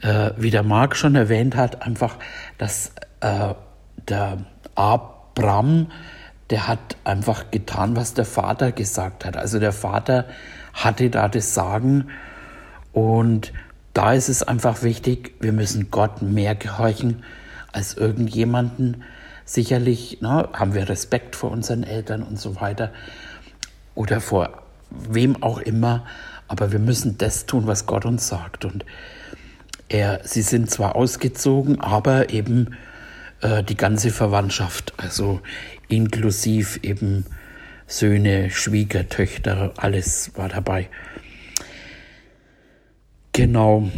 äh, 0.00 0.30
wie 0.36 0.50
der 0.50 0.62
Marc 0.62 0.96
schon 0.96 1.14
erwähnt 1.14 1.56
hat, 1.56 1.82
einfach, 1.82 2.16
dass 2.58 2.92
äh, 3.20 3.54
der 4.08 4.38
Abraham, 4.76 5.90
der 6.50 6.68
hat 6.68 6.96
einfach 7.04 7.50
getan, 7.50 7.96
was 7.96 8.14
der 8.14 8.24
Vater 8.24 8.72
gesagt 8.72 9.24
hat. 9.24 9.36
Also 9.36 9.58
der 9.58 9.72
Vater 9.72 10.26
hatte 10.72 11.10
da 11.10 11.28
das 11.28 11.54
Sagen 11.54 12.06
und 12.92 13.52
da 13.94 14.12
ist 14.12 14.28
es 14.28 14.42
einfach 14.42 14.82
wichtig, 14.82 15.34
wir 15.40 15.52
müssen 15.52 15.90
Gott 15.90 16.22
mehr 16.22 16.54
gehorchen 16.54 17.22
als 17.72 17.94
irgendjemanden. 17.94 19.02
Sicherlich 19.44 20.20
ne, 20.20 20.48
haben 20.52 20.74
wir 20.74 20.88
Respekt 20.88 21.34
vor 21.34 21.50
unseren 21.50 21.82
Eltern 21.82 22.22
und 22.22 22.38
so 22.38 22.60
weiter 22.60 22.92
oder 23.94 24.20
vor 24.20 24.62
wem 24.90 25.42
auch 25.42 25.58
immer, 25.58 26.06
aber 26.48 26.72
wir 26.72 26.78
müssen 26.78 27.18
das 27.18 27.46
tun, 27.46 27.66
was 27.66 27.86
Gott 27.86 28.04
uns 28.04 28.28
sagt. 28.28 28.64
Und 28.64 28.84
er, 29.88 30.20
sie 30.24 30.42
sind 30.42 30.70
zwar 30.70 30.94
ausgezogen, 30.94 31.80
aber 31.80 32.30
eben 32.30 32.76
äh, 33.40 33.62
die 33.62 33.76
ganze 33.76 34.10
Verwandtschaft, 34.10 34.94
also 34.96 35.40
inklusiv 35.88 36.78
eben 36.82 37.26
Söhne, 37.90 38.50
Schwiegertöchter, 38.50 39.72
alles 39.76 40.30
war 40.36 40.48
dabei. 40.48 40.88
Genau. 43.32 43.90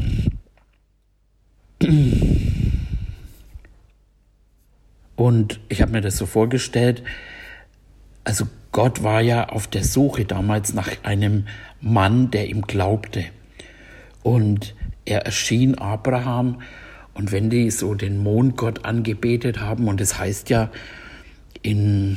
Und 5.15 5.61
ich 5.69 5.83
habe 5.83 5.93
mir 5.93 6.01
das 6.01 6.17
so 6.17 6.25
vorgestellt, 6.25 7.03
also 8.25 8.47
Gott 8.73 9.03
war 9.03 9.21
ja 9.21 9.51
auf 9.51 9.67
der 9.67 9.85
Suche 9.85 10.25
damals 10.25 10.73
nach 10.73 10.89
einem 11.03 11.47
Mann, 11.83 12.31
der 12.31 12.49
ihm 12.49 12.63
glaubte. 12.63 13.27
Und 14.23 14.75
er 15.05 15.27
erschien 15.27 15.77
Abraham 15.77 16.63
und 17.13 17.31
wenn 17.31 17.51
die 17.51 17.71
so 17.71 17.95
den 17.95 18.17
Mondgott 18.17 18.87
angebetet 18.87 19.61
haben, 19.61 19.87
und 19.87 20.01
es 20.01 20.11
das 20.11 20.19
heißt 20.19 20.49
ja 20.49 20.71
in, 21.61 22.17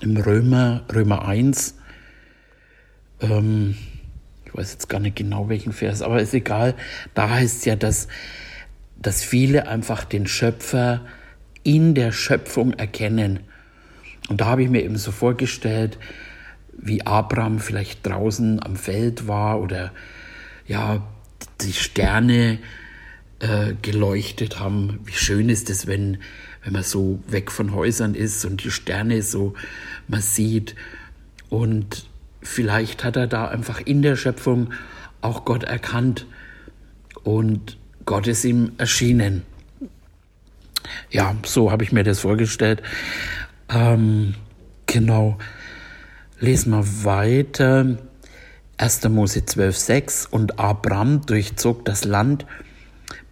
im 0.00 0.16
Römer, 0.16 0.84
Römer 0.92 1.26
1, 1.26 1.76
ähm, 3.20 3.76
ich 4.44 4.54
weiß 4.54 4.72
jetzt 4.72 4.88
gar 4.88 4.98
nicht 4.98 5.16
genau 5.16 5.48
welchen 5.48 5.72
Vers, 5.72 6.02
aber 6.02 6.20
ist 6.20 6.34
egal, 6.34 6.74
da 7.14 7.30
heißt 7.30 7.58
es 7.58 7.64
ja, 7.64 7.76
dass, 7.76 8.08
dass 8.96 9.22
viele 9.22 9.68
einfach 9.68 10.04
den 10.04 10.26
Schöpfer 10.26 11.02
in 11.62 11.94
der 11.94 12.12
Schöpfung 12.12 12.72
erkennen. 12.72 13.40
Und 14.28 14.40
da 14.40 14.46
habe 14.46 14.62
ich 14.62 14.70
mir 14.70 14.82
eben 14.82 14.96
so 14.96 15.12
vorgestellt, 15.12 15.98
wie 16.76 17.06
Abraham 17.06 17.58
vielleicht 17.58 18.06
draußen 18.06 18.62
am 18.62 18.76
Feld 18.76 19.28
war 19.28 19.60
oder 19.60 19.92
ja, 20.66 21.06
die 21.60 21.72
Sterne 21.72 22.58
äh, 23.40 23.74
geleuchtet 23.82 24.58
haben. 24.58 25.00
Wie 25.04 25.12
schön 25.12 25.48
ist 25.48 25.68
es, 25.68 25.86
wenn, 25.86 26.18
wenn 26.62 26.72
man 26.72 26.82
so 26.82 27.20
weg 27.26 27.50
von 27.50 27.74
Häusern 27.74 28.14
ist 28.14 28.44
und 28.44 28.64
die 28.64 28.70
Sterne 28.70 29.22
so 29.22 29.54
man 30.08 30.20
sieht. 30.20 30.74
Und 31.48 32.06
vielleicht 32.42 33.04
hat 33.04 33.16
er 33.16 33.26
da 33.26 33.48
einfach 33.48 33.80
in 33.80 34.02
der 34.02 34.16
Schöpfung 34.16 34.72
auch 35.20 35.44
Gott 35.44 35.64
erkannt 35.64 36.26
und 37.22 37.76
Gott 38.06 38.26
ist 38.26 38.44
ihm 38.44 38.72
erschienen. 38.78 39.42
Ja, 41.10 41.36
so 41.44 41.70
habe 41.70 41.84
ich 41.84 41.92
mir 41.92 42.04
das 42.04 42.20
vorgestellt. 42.20 42.82
Ähm, 43.68 44.34
genau. 44.86 45.38
Lesen 46.38 46.72
wir 46.72 47.04
weiter. 47.04 47.98
1. 48.78 49.08
Mose 49.10 49.40
12,6 49.40 50.28
und 50.30 50.58
Abram 50.58 51.26
durchzog 51.26 51.84
das 51.84 52.04
Land 52.04 52.46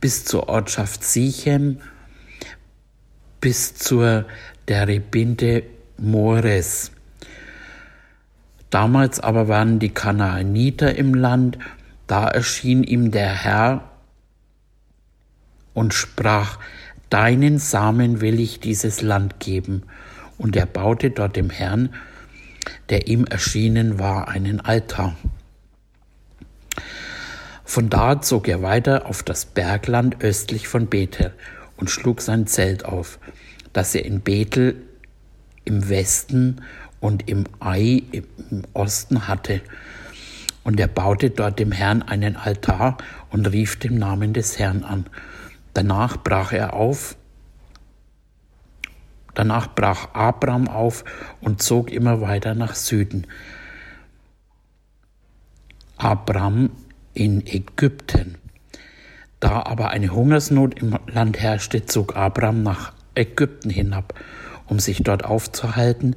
bis 0.00 0.24
zur 0.24 0.48
Ortschaft 0.48 1.02
Sichem, 1.02 1.80
bis 3.40 3.74
zur 3.74 4.26
Derebinte 4.68 5.62
Mores. 5.96 6.92
Damals 8.70 9.20
aber 9.20 9.48
waren 9.48 9.78
die 9.78 9.90
Kanaaniter 9.90 10.94
im 10.94 11.14
Land, 11.14 11.58
da 12.06 12.28
erschien 12.28 12.82
ihm 12.82 13.10
der 13.10 13.28
Herr 13.28 13.90
und 15.74 15.94
sprach, 15.94 16.58
Deinen 17.10 17.58
Samen 17.58 18.20
will 18.20 18.38
ich 18.38 18.60
dieses 18.60 19.00
Land 19.00 19.40
geben. 19.40 19.84
Und 20.36 20.56
er 20.56 20.66
baute 20.66 21.10
dort 21.10 21.36
dem 21.36 21.48
Herrn, 21.48 21.94
der 22.90 23.08
ihm 23.08 23.24
erschienen 23.24 23.98
war, 23.98 24.28
einen 24.28 24.60
Altar. 24.60 25.16
Von 27.64 27.88
da 27.88 28.20
zog 28.20 28.46
er 28.46 28.62
weiter 28.62 29.06
auf 29.06 29.22
das 29.22 29.46
Bergland 29.46 30.22
östlich 30.22 30.68
von 30.68 30.86
Bethel 30.86 31.32
und 31.78 31.88
schlug 31.88 32.20
sein 32.20 32.46
Zelt 32.46 32.84
auf, 32.84 33.18
das 33.72 33.94
er 33.94 34.04
in 34.04 34.20
Bethel 34.20 34.76
im 35.64 35.88
Westen 35.88 36.60
und 37.00 37.28
im 37.28 37.44
Ei 37.60 38.02
im 38.12 38.64
Osten 38.74 39.28
hatte. 39.28 39.60
Und 40.64 40.78
er 40.80 40.88
baute 40.88 41.30
dort 41.30 41.58
dem 41.58 41.72
Herrn 41.72 42.02
einen 42.02 42.36
Altar 42.36 42.98
und 43.30 43.46
rief 43.46 43.78
den 43.78 43.98
Namen 43.98 44.34
des 44.34 44.58
Herrn 44.58 44.84
an. 44.84 45.06
Danach 45.72 46.22
brach 46.22 46.52
er 46.52 46.74
auf, 46.74 47.16
danach 49.34 49.74
brach 49.74 50.12
Abraham 50.14 50.68
auf 50.68 51.04
und 51.40 51.62
zog 51.62 51.90
immer 51.90 52.20
weiter 52.20 52.54
nach 52.54 52.74
Süden. 52.74 53.26
Abraham 55.96 56.70
in 57.14 57.46
Ägypten. 57.46 58.36
Da 59.40 59.62
aber 59.62 59.90
eine 59.90 60.10
Hungersnot 60.10 60.80
im 60.80 60.98
Land 61.06 61.40
herrschte, 61.40 61.86
zog 61.86 62.16
Abraham 62.16 62.62
nach 62.62 62.92
Ägypten 63.14 63.70
hinab, 63.70 64.14
um 64.66 64.80
sich 64.80 65.02
dort 65.02 65.24
aufzuhalten, 65.24 66.16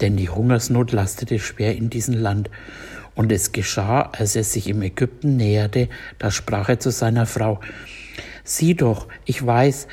denn 0.00 0.16
die 0.16 0.30
Hungersnot 0.30 0.92
lastete 0.92 1.38
schwer 1.38 1.76
in 1.76 1.90
diesem 1.90 2.14
Land. 2.14 2.50
Und 3.14 3.30
es 3.30 3.52
geschah, 3.52 4.10
als 4.12 4.36
er 4.36 4.44
sich 4.44 4.68
im 4.68 4.80
Ägypten 4.80 5.36
näherte, 5.36 5.88
da 6.18 6.30
sprach 6.30 6.70
er 6.70 6.80
zu 6.80 6.90
seiner 6.90 7.26
Frau, 7.26 7.60
Sieh 8.44 8.74
doch, 8.74 9.06
ich 9.24 9.44
weiß, 9.44 9.86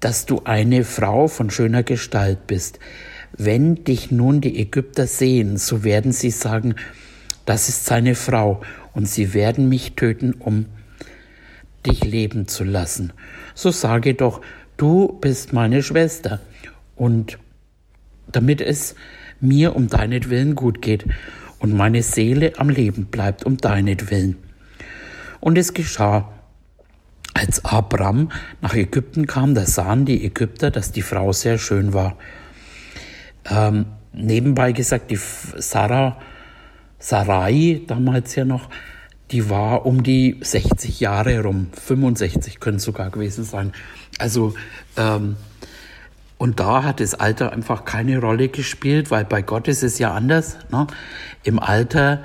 dass 0.00 0.26
du 0.26 0.42
eine 0.44 0.84
Frau 0.84 1.28
von 1.28 1.48
schöner 1.48 1.82
Gestalt 1.82 2.46
bist. 2.46 2.78
Wenn 3.32 3.84
dich 3.84 4.10
nun 4.10 4.40
die 4.40 4.58
Ägypter 4.60 5.06
sehen, 5.06 5.56
so 5.56 5.84
werden 5.84 6.12
sie 6.12 6.30
sagen, 6.30 6.74
das 7.46 7.68
ist 7.68 7.86
seine 7.86 8.14
Frau, 8.14 8.60
und 8.92 9.08
sie 9.08 9.32
werden 9.32 9.68
mich 9.68 9.94
töten, 9.94 10.34
um 10.34 10.66
dich 11.86 12.04
leben 12.04 12.48
zu 12.48 12.64
lassen. 12.64 13.12
So 13.54 13.70
sage 13.70 14.14
doch, 14.14 14.40
du 14.76 15.18
bist 15.20 15.52
meine 15.52 15.82
Schwester, 15.82 16.40
und 16.96 17.38
damit 18.26 18.60
es 18.60 18.96
mir 19.40 19.76
um 19.76 19.88
deinetwillen 19.88 20.54
gut 20.54 20.82
geht 20.82 21.06
und 21.58 21.72
meine 21.74 22.02
Seele 22.02 22.54
am 22.56 22.70
Leben 22.70 23.06
bleibt 23.06 23.44
um 23.44 23.58
deinetwillen. 23.58 24.36
Und 25.40 25.58
es 25.58 25.74
geschah, 25.74 26.32
als 27.34 27.64
Abraham 27.64 28.32
nach 28.62 28.74
Ägypten 28.74 29.26
kam, 29.26 29.54
da 29.54 29.66
sahen 29.66 30.06
die 30.06 30.24
Ägypter, 30.24 30.70
dass 30.70 30.90
die 30.90 31.02
Frau 31.02 31.32
sehr 31.32 31.58
schön 31.58 31.92
war. 31.92 32.16
Ähm, 33.48 33.86
nebenbei 34.12 34.72
gesagt, 34.72 35.10
die 35.10 35.18
Sarah, 35.18 36.18
Sarai, 36.98 37.82
damals 37.86 38.34
ja 38.34 38.46
noch, 38.46 38.70
die 39.30 39.50
war 39.50 39.86
um 39.86 40.02
die 40.02 40.38
60 40.40 41.00
Jahre 41.00 41.42
rum, 41.42 41.68
65 41.72 42.60
können 42.60 42.78
sogar 42.78 43.10
gewesen 43.10 43.44
sein. 43.44 43.72
Also, 44.18 44.54
ähm, 44.96 45.36
und 46.38 46.60
da 46.60 46.84
hat 46.84 47.00
das 47.00 47.14
Alter 47.14 47.52
einfach 47.52 47.84
keine 47.84 48.18
Rolle 48.18 48.48
gespielt, 48.48 49.10
weil 49.10 49.24
bei 49.24 49.42
Gott 49.42 49.68
ist 49.68 49.82
es 49.82 49.98
ja 49.98 50.12
anders. 50.12 50.58
Ne? 50.70 50.86
Im 51.42 51.58
Alter 51.58 52.22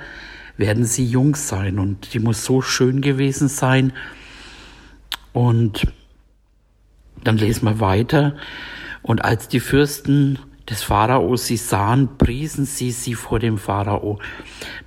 werden 0.56 0.84
sie 0.84 1.04
jung 1.04 1.34
sein 1.34 1.78
und 1.78 2.12
die 2.12 2.18
muss 2.18 2.44
so 2.44 2.60
schön 2.60 3.00
gewesen 3.00 3.48
sein, 3.48 3.92
und 5.32 5.86
dann 7.24 7.38
lesen 7.38 7.64
wir 7.64 7.80
weiter. 7.80 8.36
Und 9.02 9.24
als 9.24 9.48
die 9.48 9.60
Fürsten 9.60 10.38
des 10.72 10.82
Pharao 10.82 11.36
sie 11.36 11.58
sahen, 11.58 12.16
priesen 12.16 12.64
sie 12.64 12.92
sie 12.92 13.14
vor 13.14 13.38
dem 13.38 13.58
Pharao. 13.58 14.18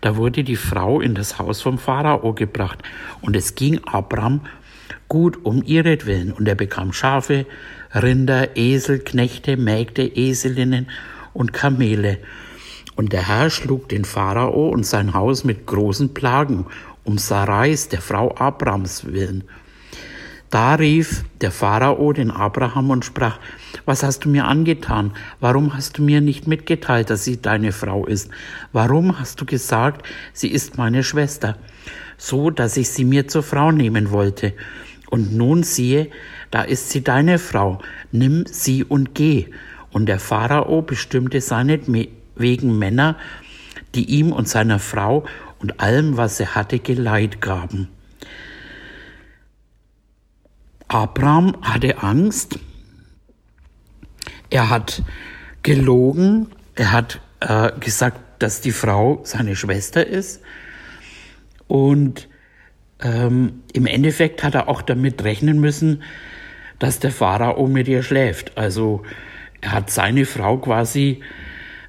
Da 0.02 0.18
wurde 0.18 0.44
die 0.44 0.56
Frau 0.56 1.00
in 1.00 1.14
das 1.14 1.38
Haus 1.38 1.62
vom 1.62 1.78
Pharao 1.78 2.34
gebracht. 2.34 2.82
Und 3.22 3.36
es 3.36 3.54
ging 3.54 3.80
Abraham 3.86 4.42
gut 5.08 5.46
um 5.46 5.62
ihretwillen. 5.64 6.34
Und 6.34 6.48
er 6.48 6.56
bekam 6.56 6.92
Schafe, 6.92 7.46
Rinder, 7.94 8.58
Esel, 8.58 9.00
Knechte, 9.00 9.58
Mägde, 9.58 10.12
Eselinnen 10.16 10.88
und 11.34 11.54
Kamele. 11.54 12.18
Und 12.96 13.14
der 13.14 13.28
Herr 13.28 13.52
schlug 13.52 13.88
den 13.88 14.06
Pharao 14.06 14.70
und 14.70 14.88
sein 14.88 15.14
Haus 15.14 15.44
mit 15.44 15.68
großen 15.68 16.16
Plagen 16.16 16.66
um 17.04 17.20
Sarais, 17.20 17.90
der 17.90 18.02
Frau 18.02 18.34
Abrams, 18.36 19.06
willen. 19.06 19.44
Da 20.56 20.76
rief 20.76 21.26
der 21.42 21.52
Pharao 21.52 22.14
den 22.14 22.32
Abraham 22.32 22.90
und 22.90 23.04
sprach, 23.04 23.40
was 23.84 24.04
hast 24.04 24.24
du 24.24 24.30
mir 24.30 24.46
angetan? 24.46 25.12
Warum 25.42 25.76
hast 25.76 25.98
du 25.98 26.02
mir 26.02 26.22
nicht 26.22 26.48
mitgeteilt, 26.48 27.10
dass 27.10 27.26
sie 27.26 27.42
deine 27.42 27.74
Frau 27.74 28.06
ist? 28.06 28.32
Warum 28.72 29.20
hast 29.20 29.42
du 29.42 29.46
gesagt, 29.46 30.08
sie 30.32 30.48
ist 30.48 30.78
meine 30.78 31.04
Schwester? 31.04 31.58
So, 32.18 32.52
dass 32.52 32.78
ich 32.78 32.88
sie 32.88 33.04
mir 33.04 33.28
zur 33.28 33.44
Frau 33.44 33.74
nehmen 33.74 34.12
wollte. 34.12 34.54
Und 35.10 35.36
nun 35.36 35.64
siehe, 35.64 36.08
da 36.52 36.62
ist 36.62 36.90
sie 36.90 37.04
deine 37.04 37.38
Frau. 37.38 37.80
Nimm 38.14 38.46
sie 38.46 38.86
und 38.86 39.14
geh. 39.14 39.48
Und 39.92 40.06
der 40.06 40.20
Pharao 40.20 40.82
bestimmte 40.84 41.42
seinetwegen 41.42 42.80
Männer, 42.80 43.18
die 43.94 44.06
ihm 44.06 44.32
und 44.32 44.48
seiner 44.48 44.80
Frau 44.80 45.26
und 45.60 45.82
allem, 45.82 46.16
was 46.16 46.40
er 46.40 46.56
hatte, 46.56 46.80
Geleit 46.80 47.42
gaben. 47.42 47.90
Abraham 50.88 51.58
hatte 51.62 52.04
Angst. 52.04 52.60
Er 54.50 54.70
hat 54.70 55.04
gelogen. 55.64 56.48
Er 56.76 56.92
hat 56.92 57.22
äh, 57.40 57.72
gesagt, 57.80 58.20
dass 58.40 58.62
die 58.62 58.72
Frau 58.72 59.22
seine 59.24 59.56
Schwester 59.56 60.06
ist. 60.06 60.42
Und 61.68 62.28
ähm, 63.02 63.64
im 63.74 63.86
Endeffekt 63.88 64.44
hat 64.44 64.56
er 64.56 64.68
auch 64.68 64.82
damit 64.82 65.24
rechnen 65.24 65.60
müssen, 65.60 66.04
dass 66.80 67.00
der 67.00 67.12
Pharao 67.12 67.68
mit 67.68 67.88
ihr 67.88 68.04
schläft. 68.04 68.58
Also 68.58 69.04
er 69.62 69.72
hat 69.72 69.90
seine 69.90 70.26
Frau 70.26 70.58
quasi 70.58 71.22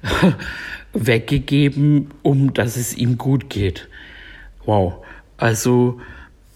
weggegeben, 0.93 2.11
um 2.23 2.53
dass 2.53 2.75
es 2.75 2.95
ihm 2.95 3.17
gut 3.17 3.49
geht. 3.49 3.87
Wow. 4.65 5.05
Also 5.37 6.01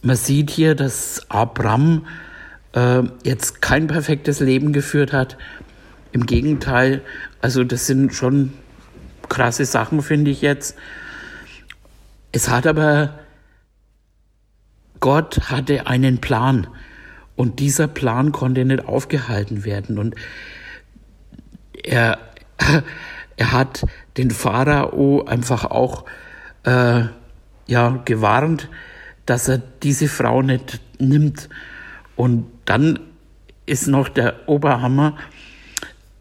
man 0.01 0.15
sieht 0.15 0.49
hier, 0.49 0.73
dass 0.73 1.30
Abraham 1.30 2.08
äh, 2.73 3.03
jetzt 3.23 3.62
kein 3.62 3.88
perfektes 3.88 4.39
Leben 4.39 4.73
geführt 4.73 5.13
hat. 5.13 5.38
Im 6.12 6.25
Gegenteil, 6.25 7.01
also 7.41 7.63
das 7.63 7.88
sind 7.88 8.13
schon 8.13 8.53
krasse 9.29 9.65
Sachen, 9.65 10.01
finde 10.01 10.31
ich 10.31 10.41
jetzt. 10.41 10.75
Es 12.31 12.49
hat 12.49 12.67
aber, 12.67 13.19
Gott 14.99 15.49
hatte 15.49 15.88
einen 15.88 16.19
Plan 16.19 16.67
und 17.36 17.60
dieser 17.60 17.88
Plan 17.88 18.31
konnte 18.31 18.65
nicht 18.65 18.86
aufgehalten 18.86 19.63
werden 19.63 19.97
und 19.97 20.15
er, 21.84 22.19
er 23.38 23.51
hat 23.51 23.86
den 24.17 24.31
Pharao 24.31 25.25
einfach 25.25 25.65
auch 25.65 26.05
äh, 26.63 27.03
ja, 27.67 28.01
gewarnt, 28.05 28.69
dass 29.25 29.47
er 29.47 29.60
diese 29.81 30.07
Frau 30.07 30.41
nicht 30.41 30.81
nimmt 30.99 31.49
und 32.15 32.45
dann 32.71 33.01
ist 33.65 33.88
noch 33.88 34.07
der 34.07 34.47
Oberhammer, 34.47 35.17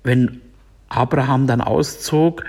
wenn 0.02 0.40
Abraham 0.88 1.46
dann 1.46 1.60
auszog, 1.60 2.44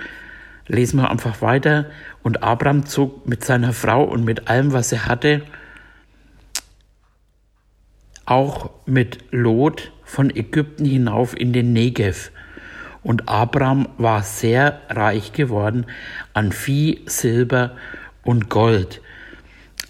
lesen 0.66 1.00
wir 1.00 1.12
einfach 1.12 1.44
weiter, 1.44 1.86
und 2.24 2.42
Abraham 2.42 2.88
zog 2.88 3.28
mit 3.28 3.46
seiner 3.46 3.74
Frau 3.74 4.04
und 4.04 4.26
mit 4.26 4.48
allem, 4.48 4.74
was 4.74 4.92
er 4.92 5.06
hatte, 5.06 5.44
auch 8.26 8.72
mit 8.88 9.20
Lot 9.30 9.92
von 10.04 10.36
Ägypten 10.36 10.86
hinauf 10.86 11.38
in 11.38 11.54
den 11.54 11.72
Negev. 11.72 12.32
Und 13.04 13.30
Abraham 13.30 13.88
war 14.00 14.24
sehr 14.24 14.82
reich 14.90 15.32
geworden 15.32 15.86
an 16.34 16.52
Vieh, 16.52 17.02
Silber 17.06 17.78
und 18.24 18.50
Gold. 18.50 19.00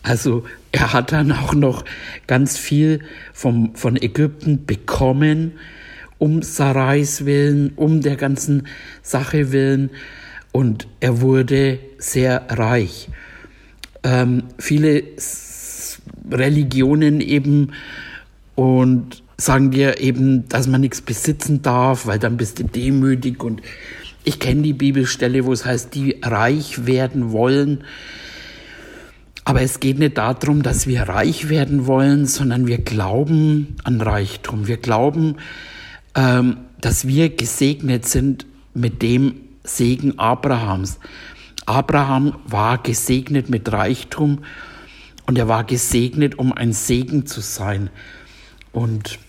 Also 0.03 0.43
er 0.71 0.93
hat 0.93 1.11
dann 1.11 1.31
auch 1.31 1.53
noch 1.53 1.83
ganz 2.27 2.57
viel 2.57 3.01
vom, 3.33 3.75
von 3.75 3.97
Ägypten 3.97 4.65
bekommen, 4.65 5.53
um 6.17 6.41
Sarais 6.41 7.25
willen, 7.25 7.73
um 7.75 8.01
der 8.01 8.15
ganzen 8.15 8.67
Sache 9.01 9.51
willen. 9.51 9.89
Und 10.51 10.87
er 10.99 11.21
wurde 11.21 11.79
sehr 11.97 12.45
reich. 12.49 13.09
Ähm, 14.03 14.43
viele 14.57 15.03
Religionen 16.29 17.21
eben 17.21 17.73
und 18.55 19.23
sagen 19.37 19.71
dir 19.71 19.99
eben, 19.99 20.47
dass 20.47 20.67
man 20.67 20.81
nichts 20.81 21.01
besitzen 21.01 21.61
darf, 21.61 22.05
weil 22.05 22.19
dann 22.19 22.37
bist 22.37 22.59
du 22.59 22.63
demütig 22.63 23.43
und 23.43 23.61
ich 24.23 24.39
kenne 24.39 24.61
die 24.61 24.73
Bibelstelle, 24.73 25.45
wo 25.45 25.53
es 25.53 25.65
heißt, 25.65 25.95
die 25.95 26.17
reich 26.21 26.85
werden 26.85 27.31
wollen. 27.31 27.83
Aber 29.43 29.61
es 29.61 29.79
geht 29.79 29.97
nicht 29.97 30.17
darum, 30.17 30.61
dass 30.61 30.85
wir 30.85 31.03
reich 31.03 31.49
werden 31.49 31.87
wollen, 31.87 32.25
sondern 32.25 32.67
wir 32.67 32.77
glauben 32.77 33.75
an 33.83 33.99
Reichtum. 33.99 34.67
Wir 34.67 34.77
glauben, 34.77 35.37
ähm, 36.15 36.57
dass 36.79 37.07
wir 37.07 37.35
gesegnet 37.35 38.05
sind 38.05 38.45
mit 38.73 39.01
dem 39.01 39.35
Segen 39.63 40.19
Abrahams. 40.19 40.99
Abraham 41.65 42.35
war 42.45 42.77
gesegnet 42.81 43.49
mit 43.49 43.71
Reichtum 43.71 44.43
und 45.25 45.37
er 45.37 45.47
war 45.47 45.63
gesegnet, 45.63 46.37
um 46.37 46.53
ein 46.53 46.73
Segen 46.73 47.25
zu 47.25 47.41
sein. 47.41 47.89
Und 48.71 49.19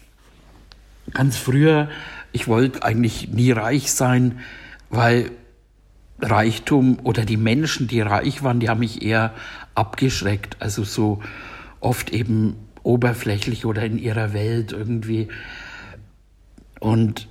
ganz 1.13 1.37
früher, 1.37 1.89
ich 2.33 2.49
wollte 2.49 2.83
eigentlich 2.83 3.29
nie 3.29 3.53
reich 3.53 3.93
sein, 3.93 4.41
weil 4.91 5.31
Reichtum 6.21 6.99
oder 7.03 7.25
die 7.25 7.37
Menschen, 7.37 7.89
die 7.89 8.01
reich 8.01 8.43
waren, 8.43 8.61
die 8.61 8.69
haben 8.69 8.81
mich 8.81 9.03
eher 9.03 9.35
abgeschreckt. 9.75 10.57
Also 10.61 10.85
so 10.85 11.23
oft 11.81 12.11
eben 12.11 12.57
oberflächlich 12.83 13.65
oder 13.65 13.85
in 13.85 13.99
ihrer 13.99 14.33
Welt 14.33 14.73
irgendwie. 14.73 15.29
Und 16.81 17.29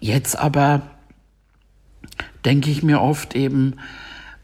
jetzt 0.00 0.38
aber 0.38 0.82
denke 2.44 2.70
ich 2.70 2.82
mir 2.82 3.00
oft 3.00 3.34
eben, 3.34 3.76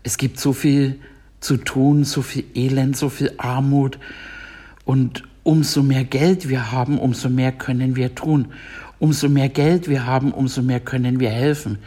es 0.03 0.17
gibt 0.17 0.39
so 0.39 0.53
viel 0.53 1.01
zu 1.41 1.57
tun, 1.57 2.05
so 2.05 2.23
viel 2.23 2.45
Elend, 2.55 2.97
so 2.97 3.09
viel 3.09 3.33
Armut 3.39 3.99
und 4.85 5.25
umso 5.45 5.83
mehr 5.83 6.05
Geld 6.05 6.49
wir 6.49 6.73
haben, 6.73 6.99
umso 6.99 7.29
mehr 7.29 7.53
können 7.53 7.97
wir 7.97 8.15
tun. 8.15 8.49
Umso 8.99 9.29
mehr 9.29 9.49
Geld 9.49 9.89
wir 9.89 10.07
haben, 10.07 10.33
umso 10.33 10.63
mehr 10.63 10.79
können 10.79 11.19
wir 11.19 11.31
helfen. 11.31 11.79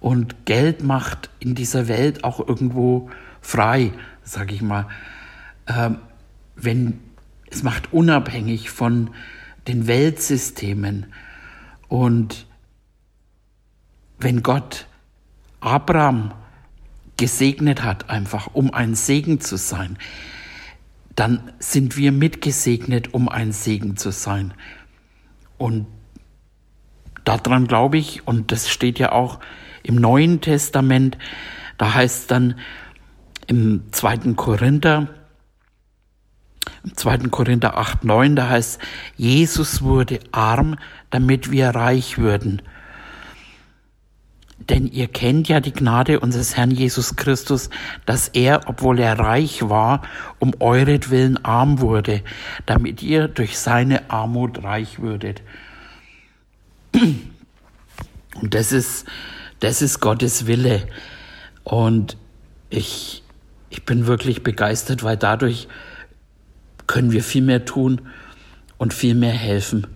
Und 0.00 0.44
Geld 0.44 0.82
macht 0.82 1.30
in 1.40 1.54
dieser 1.54 1.88
Welt 1.88 2.24
auch 2.24 2.46
irgendwo 2.46 3.08
frei, 3.42 3.92
sage 4.22 4.54
ich 4.54 4.62
mal. 4.62 4.88
Ähm, 5.66 5.98
wenn 6.56 7.00
es 7.52 7.62
macht 7.62 7.92
unabhängig 7.92 8.70
von 8.70 9.10
den 9.68 9.86
Weltsystemen. 9.86 11.12
Und 11.88 12.46
wenn 14.18 14.42
Gott 14.42 14.86
Abraham 15.60 16.32
gesegnet 17.18 17.84
hat, 17.84 18.08
einfach 18.08 18.48
um 18.54 18.72
ein 18.72 18.94
Segen 18.94 19.40
zu 19.40 19.56
sein, 19.56 19.98
dann 21.14 21.52
sind 21.58 21.96
wir 21.98 22.10
mitgesegnet, 22.10 23.12
um 23.12 23.28
ein 23.28 23.52
Segen 23.52 23.98
zu 23.98 24.10
sein. 24.12 24.54
Und 25.58 25.86
daran 27.24 27.66
glaube 27.66 27.98
ich, 27.98 28.26
und 28.26 28.50
das 28.50 28.70
steht 28.70 28.98
ja 28.98 29.12
auch 29.12 29.40
im 29.82 29.96
Neuen 29.96 30.40
Testament, 30.40 31.18
da 31.76 31.94
heißt 31.94 32.30
dann 32.30 32.54
im 33.52 33.92
zweiten 33.92 34.34
Korinther, 34.34 35.08
im 36.84 36.96
2. 36.96 37.18
Korinther 37.28 37.76
8, 37.76 38.02
9, 38.02 38.34
da 38.34 38.48
heißt, 38.48 38.80
Jesus 39.18 39.82
wurde 39.82 40.20
arm, 40.32 40.76
damit 41.10 41.50
wir 41.50 41.68
reich 41.68 42.16
würden. 42.16 42.62
Denn 44.58 44.86
ihr 44.86 45.06
kennt 45.06 45.48
ja 45.48 45.60
die 45.60 45.74
Gnade 45.74 46.20
unseres 46.20 46.56
Herrn 46.56 46.70
Jesus 46.70 47.16
Christus, 47.16 47.68
dass 48.06 48.28
er, 48.28 48.62
obwohl 48.68 48.98
er 48.98 49.18
reich 49.18 49.68
war, 49.68 50.00
um 50.38 50.54
euretwillen 50.58 51.44
arm 51.44 51.80
wurde, 51.80 52.22
damit 52.64 53.02
ihr 53.02 53.28
durch 53.28 53.58
seine 53.58 54.10
Armut 54.10 54.62
reich 54.64 54.98
würdet. 54.98 55.42
Und 56.94 58.54
das 58.54 58.72
ist, 58.72 59.04
das 59.60 59.82
ist 59.82 60.00
Gottes 60.00 60.46
Wille. 60.46 60.88
Und 61.64 62.16
ich, 62.72 63.21
ich 63.72 63.84
bin 63.84 64.06
wirklich 64.06 64.42
begeistert, 64.42 65.02
weil 65.02 65.16
dadurch 65.16 65.66
können 66.86 67.10
wir 67.10 67.22
viel 67.24 67.40
mehr 67.40 67.64
tun 67.64 68.02
und 68.76 68.92
viel 68.92 69.14
mehr 69.14 69.32
helfen. 69.32 69.86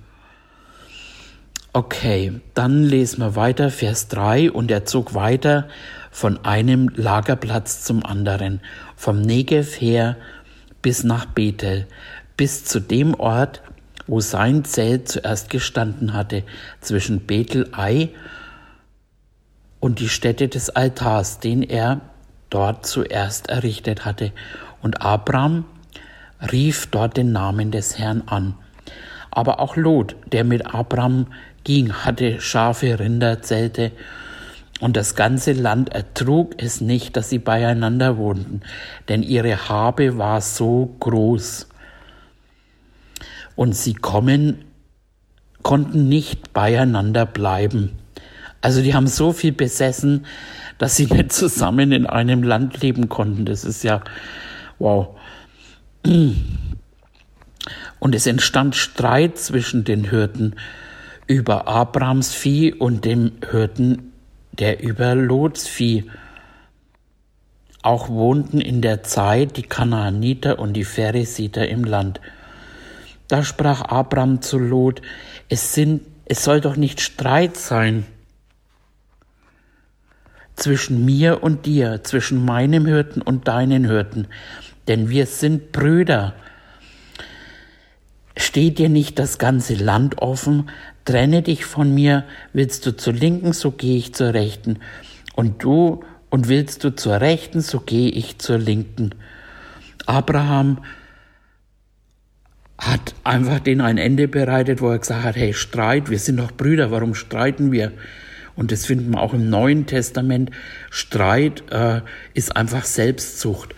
Okay, 1.75 2.41
dann 2.55 2.85
lesen 2.85 3.21
wir 3.21 3.37
weiter, 3.37 3.71
Vers 3.71 4.09
3. 4.09 4.51
Und 4.51 4.71
er 4.71 4.87
zog 4.87 5.12
weiter 5.12 5.69
von 6.11 6.43
einem 6.43 6.89
Lagerplatz 6.95 7.85
zum 7.85 8.03
anderen, 8.07 8.61
vom 8.97 9.21
Negev 9.21 9.79
her 9.79 10.17
bis 10.81 11.05
nach 11.05 11.27
Bethel, 11.27 11.87
bis 12.39 12.65
zu 12.65 12.81
dem 12.81 13.12
Ort, 13.12 13.61
wo 14.07 14.21
sein 14.21 14.65
Zelt 14.65 15.09
zuerst 15.09 15.51
gestanden 15.51 16.15
hatte, 16.15 16.45
zwischen 16.81 17.27
Bethel 17.27 17.69
Ei 17.73 18.09
und 19.81 20.01
die 20.01 20.09
Stätte 20.09 20.49
des 20.49 20.71
Altars, 20.71 21.41
den 21.41 21.62
er 21.62 22.01
dort 22.51 22.87
zuerst 22.87 23.49
errichtet 23.49 24.05
hatte. 24.05 24.33
Und 24.83 25.03
Abraham 25.03 25.65
rief 26.53 26.87
dort 26.87 27.17
den 27.17 27.33
Namen 27.33 27.71
des 27.71 27.99
Herrn 27.99 28.23
an. 28.27 28.55
Aber 29.31 29.61
auch 29.61 29.77
Lot, 29.77 30.17
der 30.33 30.45
mit 30.45 30.75
Abraham 30.75 31.27
ging, 31.65 31.93
hatte 31.93 32.41
Schafe, 32.41 32.99
Rinder, 32.99 33.43
Zelte, 33.43 33.93
und 34.81 34.97
das 34.97 35.15
ganze 35.15 35.53
Land 35.53 35.95
ertrug 35.95 36.55
es 36.63 36.81
nicht, 36.81 37.17
dass 37.17 37.31
sie 37.31 37.39
beieinander 37.39 38.19
wohnten, 38.19 38.61
denn 39.09 39.23
ihre 39.23 39.69
Habe 39.69 40.19
war 40.19 40.41
so 40.43 40.95
groß. 41.01 41.69
Und 43.55 43.75
sie 43.75 43.95
kommen, 43.95 44.67
konnten 45.63 46.09
nicht 46.09 46.53
beieinander 46.53 47.25
bleiben. 47.25 47.93
Also 48.61 48.83
die 48.83 48.95
haben 48.95 49.07
so 49.07 49.33
viel 49.33 49.53
besessen, 49.53 50.27
dass 50.79 50.97
sie 50.97 51.07
nicht 51.07 51.33
zusammen 51.33 51.93
in 51.93 52.07
einem 52.07 52.43
Land 52.43 52.81
leben 52.83 53.09
konnten. 53.09 53.45
Das 53.45 53.65
ist 53.65 53.83
ja, 53.83 54.03
wow. 54.79 55.17
Und 57.99 58.15
es 58.15 58.27
entstand 58.27 58.77
Streit 58.77 59.39
zwischen 59.39 59.85
den 59.85 60.05
Hirten 60.05 60.55
über 61.27 61.67
Abrams 61.67 62.35
Vieh 62.35 62.73
und 62.73 63.05
dem 63.05 63.33
Hirten, 63.51 64.12
der 64.53 64.83
über 64.83 65.15
Lots 65.15 65.67
Vieh. 65.67 66.05
Auch 67.83 68.09
wohnten 68.09 68.61
in 68.61 68.83
der 68.83 69.03
Zeit 69.03 69.57
die 69.57 69.62
Kanaaniter 69.62 70.59
und 70.59 70.75
die 70.75 70.85
Pheresiter 70.85 71.69
im 71.69 71.85
Land. 71.85 72.21
Da 73.29 73.43
sprach 73.43 73.83
Abram 73.83 74.43
zu 74.43 74.59
Lot, 74.59 75.03
es 75.49 75.75
sind, 75.75 76.03
es 76.27 76.45
soll 76.45 76.61
doch 76.61 76.77
nicht 76.77 77.01
Streit 77.01 77.57
sein 77.57 78.05
zwischen 80.57 81.05
mir 81.05 81.42
und 81.42 81.66
dir, 81.66 82.03
zwischen 82.03 82.45
meinem 82.45 82.87
Hirten 82.87 83.23
und 83.23 83.47
deinen 83.47 83.85
Hirten, 83.85 84.27
denn 84.88 85.09
wir 85.09 85.27
sind 85.27 85.73
Brüder. 85.73 86.35
Steht 88.37 88.79
dir 88.79 88.88
nicht 88.88 89.19
das 89.19 89.38
ganze 89.38 89.75
Land 89.75 90.19
offen? 90.19 90.71
Trenne 91.05 91.42
dich 91.42 91.64
von 91.64 91.95
mir, 91.95 92.25
willst 92.53 92.85
du 92.87 92.97
zur 92.97 93.12
Linken, 93.12 93.53
so 93.53 93.71
gehe 93.71 93.97
ich 93.97 94.14
zur 94.14 94.35
Rechten. 94.35 94.79
Und 95.35 95.62
du, 95.62 96.03
und 96.31 96.49
willst 96.49 96.85
du 96.85 96.95
zur 96.95 97.21
Rechten, 97.21 97.61
so 97.61 97.81
gehe 97.81 98.11
ich 98.11 98.38
zur 98.38 98.59
Linken. 98.59 99.11
Abraham 100.07 100.83
hat 102.79 103.14
einfach 103.25 103.61
den 103.61 103.81
ein 103.81 103.99
Ende 103.99 104.29
bereitet, 104.29 104.81
wo 104.81 104.90
er 104.90 104.99
gesagt 104.99 105.25
hat, 105.25 105.37
hey, 105.37 105.55
Streit, 105.55 106.11
wir 106.11 106.19
sind 106.19 106.38
doch 106.38 106.53
Brüder, 106.53 106.90
warum 106.90 107.14
streiten 107.14 107.73
wir? 107.73 107.92
Und 108.57 108.73
das 108.73 108.87
finden 108.87 109.11
wir 109.11 109.21
auch 109.21 109.35
im 109.35 109.51
Neuen 109.51 109.87
Testament. 109.87 110.51
Streit 110.90 111.64
äh, 111.71 112.01
ist 112.35 112.57
einfach 112.57 112.85
Selbstzucht. 112.85 113.75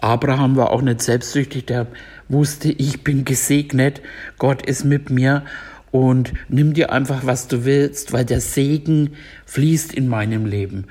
Abraham 0.00 0.56
war 0.56 0.70
auch 0.70 0.82
nicht 0.82 1.00
selbstsüchtig, 1.00 1.66
der 1.66 1.86
wusste, 2.28 2.70
ich 2.70 3.04
bin 3.04 3.24
gesegnet, 3.24 4.02
Gott 4.38 4.64
ist 4.66 4.84
mit 4.84 5.10
mir 5.10 5.44
und 5.90 6.32
nimm 6.48 6.72
dir 6.74 6.90
einfach, 6.90 7.24
was 7.24 7.46
du 7.46 7.64
willst, 7.64 8.12
weil 8.12 8.24
der 8.24 8.40
Segen 8.40 9.10
fließt 9.46 9.94
in 9.94 10.08
meinem 10.08 10.46
Leben. 10.46 10.86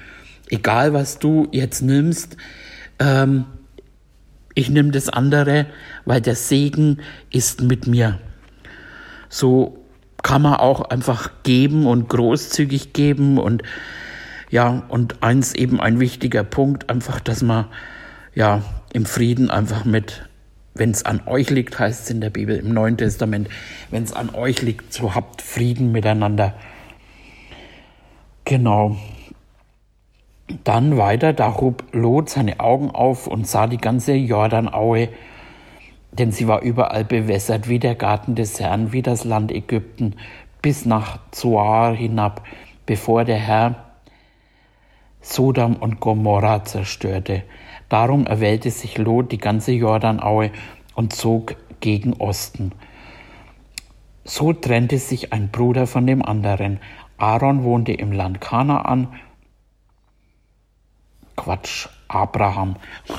Egal, 0.49 0.93
was 0.93 1.19
du 1.19 1.47
jetzt 1.51 1.81
nimmst, 1.81 2.37
ähm, 2.99 3.45
ich 4.53 4.69
nehme 4.69 4.91
das 4.91 5.09
andere, 5.09 5.67
weil 6.05 6.21
der 6.21 6.35
Segen 6.35 6.99
ist 7.31 7.61
mit 7.61 7.87
mir. 7.87 8.19
So 9.29 9.80
kann 10.23 10.41
man 10.41 10.55
auch 10.55 10.81
einfach 10.89 11.31
geben 11.43 11.87
und 11.87 12.09
großzügig 12.09 12.93
geben 12.93 13.37
und 13.37 13.63
ja, 14.49 14.83
und 14.89 15.23
eins 15.23 15.53
eben 15.53 15.79
ein 15.79 15.99
wichtiger 15.99 16.43
Punkt, 16.43 16.89
einfach, 16.89 17.21
dass 17.21 17.41
man 17.41 17.65
ja 18.35 18.61
im 18.93 19.05
Frieden 19.05 19.49
einfach 19.49 19.85
mit, 19.85 20.29
wenn 20.73 20.91
es 20.91 21.05
an 21.05 21.21
euch 21.25 21.49
liegt, 21.49 21.79
heißt 21.79 22.03
es 22.03 22.09
in 22.09 22.19
der 22.19 22.29
Bibel 22.29 22.57
im 22.57 22.73
Neuen 22.73 22.97
Testament, 22.97 23.49
wenn 23.89 24.03
es 24.03 24.11
an 24.11 24.29
euch 24.35 24.61
liegt, 24.61 24.93
so 24.93 25.15
habt 25.15 25.41
Frieden 25.41 25.93
miteinander. 25.93 26.53
Genau. 28.43 28.97
Dann 30.65 30.97
weiter, 30.97 31.31
da 31.31 31.55
hob 31.55 31.85
Lot 31.93 32.29
seine 32.29 32.59
Augen 32.59 32.91
auf 32.91 33.27
und 33.27 33.47
sah 33.47 33.67
die 33.67 33.77
ganze 33.77 34.13
Jordanaue 34.13 35.07
denn 36.11 36.31
sie 36.31 36.47
war 36.47 36.61
überall 36.61 37.05
bewässert 37.05 37.69
wie 37.69 37.79
der 37.79 37.95
Garten 37.95 38.35
des 38.35 38.59
Herrn, 38.59 38.91
wie 38.91 39.01
das 39.01 39.23
Land 39.23 39.51
Ägypten, 39.51 40.15
bis 40.61 40.85
nach 40.85 41.19
Zoar 41.31 41.95
hinab, 41.95 42.43
bevor 42.85 43.23
der 43.23 43.37
Herr 43.37 43.75
Sodom 45.21 45.75
und 45.75 45.99
Gomorra 45.99 46.63
zerstörte. 46.65 47.43
Darum 47.89 48.25
erwählte 48.25 48.71
sich 48.71 48.97
Lot 48.97 49.31
die 49.31 49.37
ganze 49.37 49.71
Jordanaue 49.71 50.51
und 50.95 51.13
zog 51.13 51.55
gegen 51.79 52.13
Osten. 52.13 52.71
So 54.23 54.53
trennte 54.53 54.97
sich 54.97 55.33
ein 55.33 55.49
Bruder 55.49 55.87
von 55.87 56.07
dem 56.07 56.23
anderen. 56.23 56.79
Aaron 57.17 57.63
wohnte 57.63 57.93
im 57.93 58.11
Land 58.11 58.41
Kanaan. 58.41 59.07
Quatsch, 61.41 61.87
Abraham. 62.07 62.75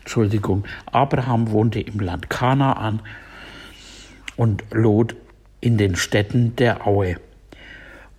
Entschuldigung, 0.00 0.64
Abraham 0.90 1.50
wohnte 1.52 1.80
im 1.80 2.00
Land 2.00 2.28
Kanaan 2.28 3.00
und 4.36 4.62
Lot 4.72 5.16
in 5.62 5.78
den 5.78 5.96
Städten 5.96 6.54
der 6.56 6.86
Aue. 6.86 7.16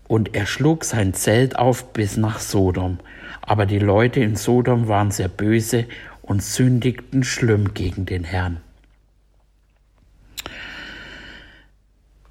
Und 0.08 0.34
er 0.34 0.48
schlug 0.48 0.86
sein 0.86 1.14
Zelt 1.14 1.56
auf 1.56 1.94
bis 1.94 2.18
nach 2.18 2.40
Sodom. 2.40 2.98
Aber 3.42 3.68
die 3.68 3.78
Leute 3.78 4.22
in 4.22 4.36
Sodom 4.36 4.88
waren 4.88 5.12
sehr 5.12 5.28
böse 5.28 5.86
und 6.24 6.42
sündigten 6.42 7.24
schlimm 7.24 7.76
gegen 7.76 8.08
den 8.08 8.24
Herrn. 8.24 8.60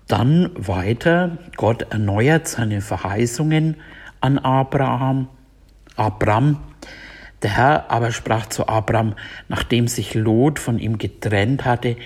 Dann 0.09 0.51
weiter, 0.57 1.39
Gott 1.57 1.83
erneuert 1.93 2.49
seine 2.49 2.81
Verheißungen 2.81 3.77
an 4.21 4.39
Abraham, 4.39 5.29
Abram. 5.95 6.59
Der 7.43 7.57
Herr 7.57 7.91
aber 7.91 8.13
sprach 8.13 8.47
zu 8.47 8.69
Abram, 8.69 9.15
nachdem 9.49 9.89
sich 9.89 10.15
Lot 10.15 10.59
von 10.59 10.79
ihm 10.79 10.99
getrennt 10.99 11.65
hatte, 11.65 11.97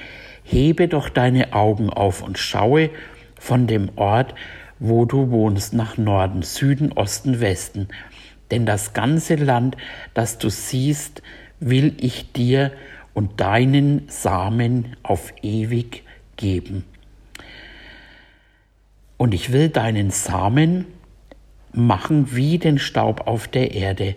hebe 0.43 0.89
doch 0.89 1.09
deine 1.09 1.53
Augen 1.53 1.91
auf 1.91 2.23
und 2.23 2.39
schaue 2.39 2.91
von 3.39 3.67
dem 3.67 3.91
Ort, 3.97 4.35
wo 4.79 5.05
du 5.05 5.31
wohnst, 5.31 5.75
nach 5.75 5.97
Norden, 5.99 6.43
Süden, 6.43 6.93
Osten, 6.93 7.41
Westen. 7.41 7.89
Denn 8.51 8.65
das 8.65 8.93
ganze 8.93 9.35
Land, 9.35 9.77
das 10.15 10.39
du 10.39 10.49
siehst, 10.49 11.23
will 11.61 11.95
ich 11.99 12.33
dir 12.33 12.73
und 13.15 13.41
deinen 13.41 14.09
Samen 14.09 14.97
auf 15.03 15.33
ewig 15.43 16.05
geben. 16.37 16.85
Und 19.17 19.33
ich 19.33 19.53
will 19.53 19.71
deinen 19.71 20.11
Samen 20.11 20.87
machen 21.73 22.35
wie 22.35 22.59
den 22.59 22.79
Staub 22.79 23.27
auf 23.27 23.49
der 23.49 23.73
Erde. 23.73 24.15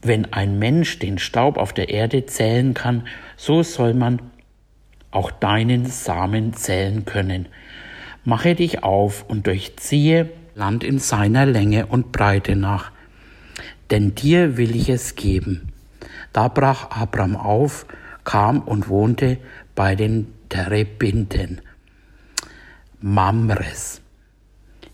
Wenn 0.00 0.32
ein 0.32 0.58
Mensch 0.58 0.98
den 0.98 1.18
Staub 1.18 1.56
auf 1.56 1.72
der 1.72 1.88
Erde 1.88 2.26
zählen 2.26 2.74
kann, 2.74 3.06
so 3.36 3.62
soll 3.62 3.94
man 3.94 4.20
auch 5.10 5.30
deinen 5.30 5.86
Samen 5.86 6.52
zählen 6.52 7.04
können. 7.04 7.48
Mache 8.24 8.54
dich 8.54 8.84
auf 8.84 9.24
und 9.28 9.46
durchziehe 9.46 10.30
Land 10.54 10.84
in 10.84 10.98
seiner 10.98 11.46
Länge 11.46 11.86
und 11.86 12.12
Breite 12.12 12.56
nach, 12.56 12.90
denn 13.90 14.14
dir 14.14 14.56
will 14.56 14.76
ich 14.76 14.88
es 14.88 15.14
geben. 15.14 15.72
Da 16.32 16.48
brach 16.48 16.90
Abram 16.90 17.36
auf, 17.36 17.86
kam 18.24 18.60
und 18.60 18.88
wohnte 18.88 19.38
bei 19.74 19.94
den 19.94 20.26
Terebinten, 20.48 21.60
Mamres 23.00 24.02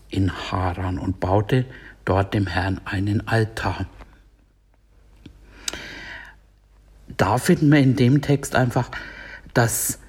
in 0.09 0.31
Haran 0.31 0.99
und 0.99 1.19
baute 1.19 1.65
dort 2.05 2.33
dem 2.33 2.47
Herrn 2.47 2.79
einen 2.85 3.27
Altar. 3.27 3.87
Da 7.17 7.37
finden 7.37 7.71
wir 7.71 7.79
in 7.79 7.95
dem 7.95 8.21
Text 8.21 8.55
einfach, 8.55 8.91
dass 9.53 9.99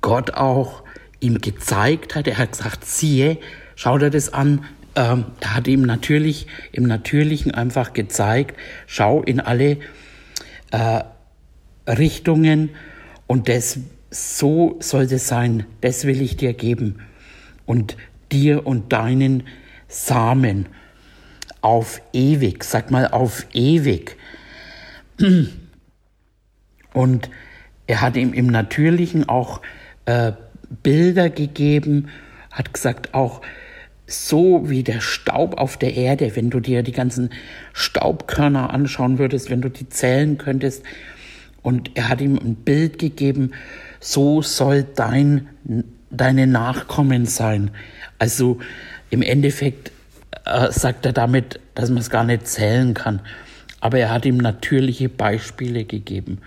Gott 0.00 0.32
auch 0.34 0.82
ihm 1.20 1.38
gezeigt 1.40 2.14
hat, 2.14 2.26
er 2.26 2.38
hat 2.38 2.52
gesagt, 2.52 2.84
siehe, 2.84 3.38
schau 3.74 3.98
dir 3.98 4.10
das 4.10 4.32
an, 4.32 4.64
ähm, 4.94 5.26
er 5.40 5.54
hat 5.54 5.68
ihm 5.68 5.82
natürlich 5.82 6.46
im 6.72 6.84
Natürlichen 6.84 7.52
einfach 7.52 7.92
gezeigt, 7.92 8.58
schau 8.86 9.22
in 9.22 9.40
alle 9.40 9.78
äh, 10.70 11.02
Richtungen 11.86 12.70
und 13.26 13.48
das 13.48 13.78
so 14.10 14.76
soll 14.80 15.04
es 15.04 15.28
sein, 15.28 15.66
das 15.80 16.04
will 16.04 16.22
ich 16.22 16.36
dir 16.36 16.54
geben 16.54 17.00
und 17.66 17.96
dir 18.32 18.66
und 18.66 18.92
deinen 18.92 19.42
Samen 19.88 20.66
auf 21.60 22.00
ewig, 22.12 22.64
sag 22.64 22.90
mal 22.90 23.08
auf 23.08 23.46
ewig. 23.52 24.16
Und 26.96 27.28
er 27.86 28.00
hat 28.00 28.16
ihm 28.16 28.32
im 28.32 28.46
Natürlichen 28.46 29.28
auch 29.28 29.60
äh, 30.06 30.32
Bilder 30.82 31.28
gegeben, 31.28 32.08
hat 32.50 32.72
gesagt 32.72 33.12
auch, 33.12 33.42
so 34.06 34.70
wie 34.70 34.82
der 34.82 35.02
Staub 35.02 35.58
auf 35.58 35.76
der 35.76 35.94
Erde, 35.94 36.36
wenn 36.36 36.48
du 36.48 36.58
dir 36.58 36.82
die 36.82 36.92
ganzen 36.92 37.34
Staubkörner 37.74 38.72
anschauen 38.72 39.18
würdest, 39.18 39.50
wenn 39.50 39.60
du 39.60 39.68
die 39.68 39.90
zählen 39.90 40.38
könntest. 40.38 40.84
Und 41.60 41.90
er 41.98 42.08
hat 42.08 42.22
ihm 42.22 42.38
ein 42.38 42.54
Bild 42.54 42.98
gegeben, 42.98 43.50
so 44.00 44.40
soll 44.40 44.86
dein, 44.94 45.48
deine 46.08 46.46
Nachkommen 46.46 47.26
sein. 47.26 47.72
Also 48.18 48.58
im 49.10 49.20
Endeffekt 49.20 49.92
äh, 50.46 50.72
sagt 50.72 51.04
er 51.04 51.12
damit, 51.12 51.60
dass 51.74 51.90
man 51.90 51.98
es 51.98 52.08
gar 52.08 52.24
nicht 52.24 52.48
zählen 52.48 52.94
kann. 52.94 53.20
Aber 53.80 53.98
er 53.98 54.10
hat 54.10 54.24
ihm 54.24 54.38
natürliche 54.38 55.10
Beispiele 55.10 55.84
gegeben. 55.84 56.40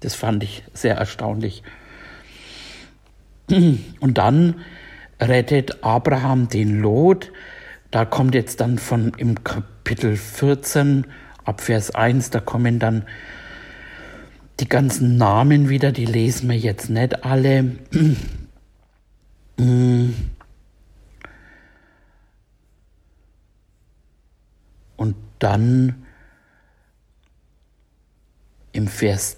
Das 0.00 0.14
fand 0.14 0.42
ich 0.44 0.64
sehr 0.72 0.96
erstaunlich. 0.96 1.62
Und 3.48 4.18
dann 4.18 4.60
rettet 5.20 5.82
Abraham 5.82 6.48
den 6.48 6.80
Lot. 6.80 7.32
Da 7.90 8.04
kommt 8.04 8.34
jetzt 8.34 8.60
dann 8.60 8.78
von 8.78 9.12
im 9.16 9.42
Kapitel 9.42 10.16
14 10.16 11.06
ab 11.44 11.62
Vers 11.62 11.94
1, 11.94 12.28
da 12.30 12.40
kommen 12.40 12.78
dann 12.78 13.06
die 14.60 14.68
ganzen 14.68 15.16
Namen 15.16 15.70
wieder, 15.70 15.92
die 15.92 16.04
lesen 16.04 16.50
wir 16.50 16.58
jetzt 16.58 16.90
nicht 16.90 17.24
alle. 17.24 17.76
Und 24.96 25.16
dann 25.38 26.04
im 28.72 28.88
Vers 28.88 29.37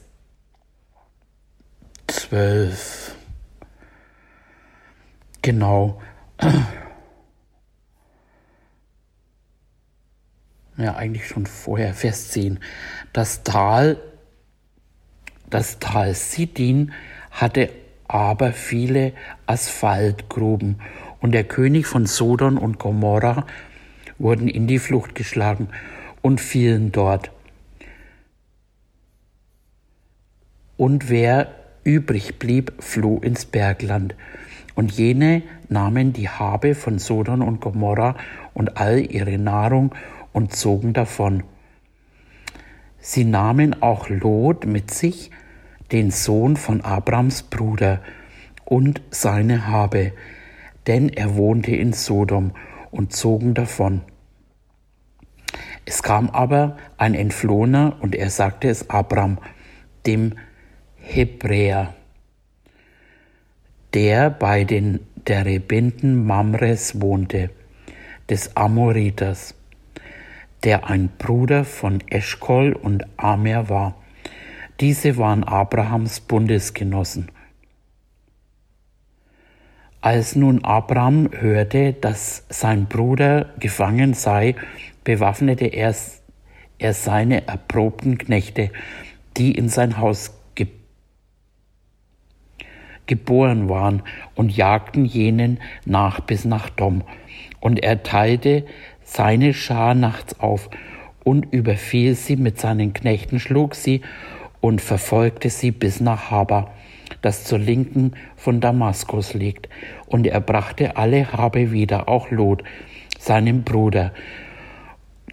12 2.11 3.17
Genau. 5.43 6.01
Ja, 10.77 10.97
eigentlich 10.97 11.27
schon 11.27 11.47
vorher, 11.47 11.95
10. 11.95 12.59
Das 13.13 13.43
Tal, 13.43 13.99
das 15.51 15.79
Tal 15.79 16.15
Sidin 16.15 16.93
hatte 17.31 17.71
aber 18.09 18.53
viele 18.53 19.13
Asphaltgruben 19.47 20.81
und 21.21 21.33
der 21.33 21.45
König 21.45 21.87
von 21.87 22.07
Sodom 22.07 22.59
und 22.59 22.79
Gomorra 22.79 23.47
wurden 24.19 24.49
in 24.49 24.67
die 24.67 24.79
Flucht 24.79 25.15
geschlagen 25.15 25.69
und 26.23 26.41
fielen 26.41 26.93
dort. 26.93 27.31
Und 30.77 31.09
wer 31.11 31.60
übrig 31.85 32.39
blieb, 32.39 32.73
floh 32.79 33.19
ins 33.19 33.45
Bergland. 33.45 34.15
Und 34.75 34.93
jene 34.93 35.43
nahmen 35.69 36.13
die 36.13 36.29
Habe 36.29 36.75
von 36.75 36.99
Sodom 36.99 37.43
und 37.43 37.61
Gomorra 37.61 38.17
und 38.55 38.77
all 38.77 39.01
ihre 39.01 39.39
Nahrung 39.39 39.95
und 40.33 40.55
zogen 40.55 40.93
davon. 40.93 41.43
Sie 42.99 43.25
nahmen 43.25 43.83
auch 43.83 44.09
Lot 44.09 44.67
mit 44.67 44.91
sich, 44.91 45.31
den 45.93 46.11
Sohn 46.11 46.57
von 46.57 46.83
Abrams 46.83 47.43
Bruder, 47.45 48.01
und 48.65 49.03
seine 49.11 49.67
Habe, 49.67 50.13
denn 50.87 51.09
er 51.09 51.35
wohnte 51.35 51.75
in 51.75 51.93
Sodom, 51.93 52.53
und 52.91 53.13
zogen 53.13 53.55
davon. 53.55 54.03
Es 55.85 56.03
kam 56.03 56.31
aber 56.31 56.77
ein 56.99 57.15
Entflohener, 57.15 57.97
und 58.01 58.15
er 58.15 58.31
sagte 58.31 58.69
es 58.69 58.91
Abram, 58.91 59.39
dem 60.07 60.35
Hebräer 61.13 61.95
der 63.95 64.31
bei 64.31 64.65
den 64.65 65.01
Terebinten 65.25 66.25
Mamres 66.25 67.01
wohnte, 67.01 67.51
des 68.29 68.57
Amoriters, 68.57 69.55
der 70.63 70.89
ein 70.89 71.09
Bruder 71.19 71.65
von 71.65 72.01
Eschkol 72.09 72.73
und 72.73 73.07
Amer 73.17 73.69
war. 73.69 73.97
Diese 74.79 75.17
waren 75.17 75.43
Abrahams 75.45 76.21
Bundesgenossen. 76.21 77.31
Als 80.01 80.37
nun 80.37 80.65
Abraham 80.65 81.29
hörte, 81.33 81.93
dass 81.93 82.45
sein 82.49 82.87
Bruder 82.87 83.53
gefangen 83.59 84.15
sei, 84.15 84.55
bewaffnete 85.05 85.67
er, 85.67 85.95
er 86.79 86.95
seine 86.95 87.47
erprobten 87.49 88.17
Knechte, 88.17 88.71
die 89.37 89.53
in 89.53 89.69
sein 89.69 89.99
Haus 89.99 90.40
geboren 93.11 93.69
waren 93.69 94.03
und 94.37 94.57
jagten 94.57 95.05
jenen 95.05 95.59
nach 95.85 96.21
bis 96.21 96.45
nach 96.45 96.71
Dom. 96.71 97.03
Und 97.59 97.83
er 97.83 98.05
teilte 98.05 98.65
seine 99.03 99.53
Schar 99.53 99.95
nachts 99.97 100.39
auf 100.39 100.71
und 101.25 101.53
überfiel 101.53 102.15
sie 102.15 102.37
mit 102.37 102.61
seinen 102.61 102.93
Knechten, 102.93 103.41
schlug 103.41 103.75
sie 103.75 104.03
und 104.61 104.81
verfolgte 104.81 105.51
sie 105.51 105.73
bis 105.73 106.01
nach 106.01 106.31
Haba, 106.31 106.71
das 107.21 107.43
zur 107.43 107.59
Linken 107.59 108.13
von 108.37 108.61
Damaskus 108.61 109.35
liegt. 109.35 109.69
Und 110.07 110.29
er 110.29 110.41
brachte 110.41 110.97
alle 110.97 111.33
Habe 111.33 111.73
wieder, 111.73 112.09
auch 112.09 112.31
Lot, 112.31 112.63
seinem 113.19 113.65
Bruder, 113.65 114.13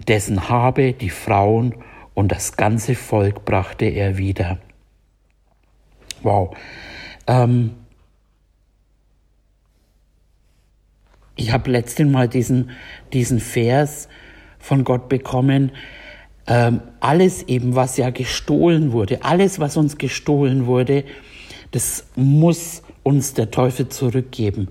dessen 0.08 0.50
Habe, 0.50 0.94
die 0.94 1.12
Frauen 1.12 1.76
und 2.16 2.32
das 2.32 2.58
ganze 2.58 2.96
Volk 2.96 3.46
brachte 3.46 3.86
er 3.86 4.18
wieder. 4.18 4.58
Wow. 6.24 6.58
Ähm 7.28 7.72
ich 11.38 11.54
habe 11.54 11.70
letztens 11.70 12.12
mal 12.12 12.28
diesen, 12.28 12.72
diesen 13.14 13.40
Vers 13.40 14.10
von 14.60 14.84
Gott 14.84 15.08
bekommen. 15.08 15.72
Ähm, 16.48 16.82
alles 17.00 17.44
eben, 17.44 17.76
was 17.76 17.98
ja 17.98 18.10
gestohlen 18.10 18.92
wurde, 18.92 19.24
alles, 19.24 19.60
was 19.60 19.78
uns 19.78 19.98
gestohlen 19.98 20.66
wurde, 20.66 21.04
das 21.72 22.08
muss 22.16 22.82
uns 23.04 23.34
der 23.34 23.52
Teufel 23.52 23.90
zurückgeben. 23.90 24.70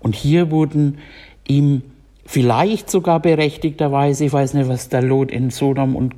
Und 0.00 0.16
hier 0.16 0.50
wurden 0.50 0.98
ihm 1.46 1.82
vielleicht 2.24 2.90
sogar 2.90 3.20
berechtigterweise, 3.20 4.24
ich 4.24 4.32
weiß 4.32 4.54
nicht, 4.54 4.68
was 4.68 4.88
der 4.88 5.02
Lot 5.02 5.30
in 5.30 5.50
Sodom 5.50 5.96
und 5.96 6.14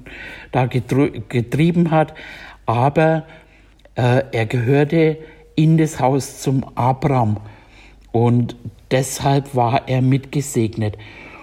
da 0.53 0.67
getrieben 0.67 1.91
hat, 1.91 2.15
aber 2.67 3.25
äh, 3.97 4.23
er 4.33 4.47
gehörte 4.47 5.19
in 5.57 5.79
das 5.79 6.01
Haus 6.01 6.41
zum 6.41 6.65
Abraham 6.75 7.39
und 8.13 8.57
deshalb 8.91 9.55
war 9.55 9.89
er 9.89 10.03
mitgesegnet. 10.03 10.97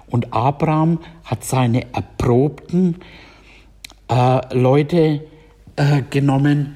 Und 0.07 0.33
Abraham 0.33 0.99
hat 1.23 1.43
seine 1.43 1.93
erprobten 1.93 2.97
äh, 4.09 4.55
Leute 4.55 5.21
äh, 5.75 6.01
genommen 6.09 6.75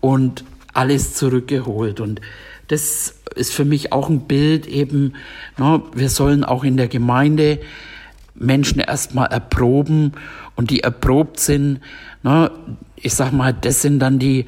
und 0.00 0.44
alles 0.72 1.14
zurückgeholt. 1.14 2.00
Und 2.00 2.20
das 2.68 3.20
ist 3.34 3.52
für 3.52 3.64
mich 3.64 3.92
auch 3.92 4.08
ein 4.08 4.20
Bild 4.20 4.66
eben, 4.66 5.14
ne, 5.58 5.82
wir 5.94 6.08
sollen 6.08 6.44
auch 6.44 6.64
in 6.64 6.76
der 6.76 6.88
Gemeinde 6.88 7.60
Menschen 8.34 8.80
erstmal 8.80 9.28
erproben 9.28 10.12
und 10.54 10.70
die 10.70 10.80
erprobt 10.80 11.40
sind, 11.40 11.80
ne, 12.22 12.50
ich 12.96 13.14
sag 13.14 13.32
mal, 13.32 13.52
das 13.52 13.82
sind 13.82 13.98
dann 14.00 14.18
die 14.18 14.46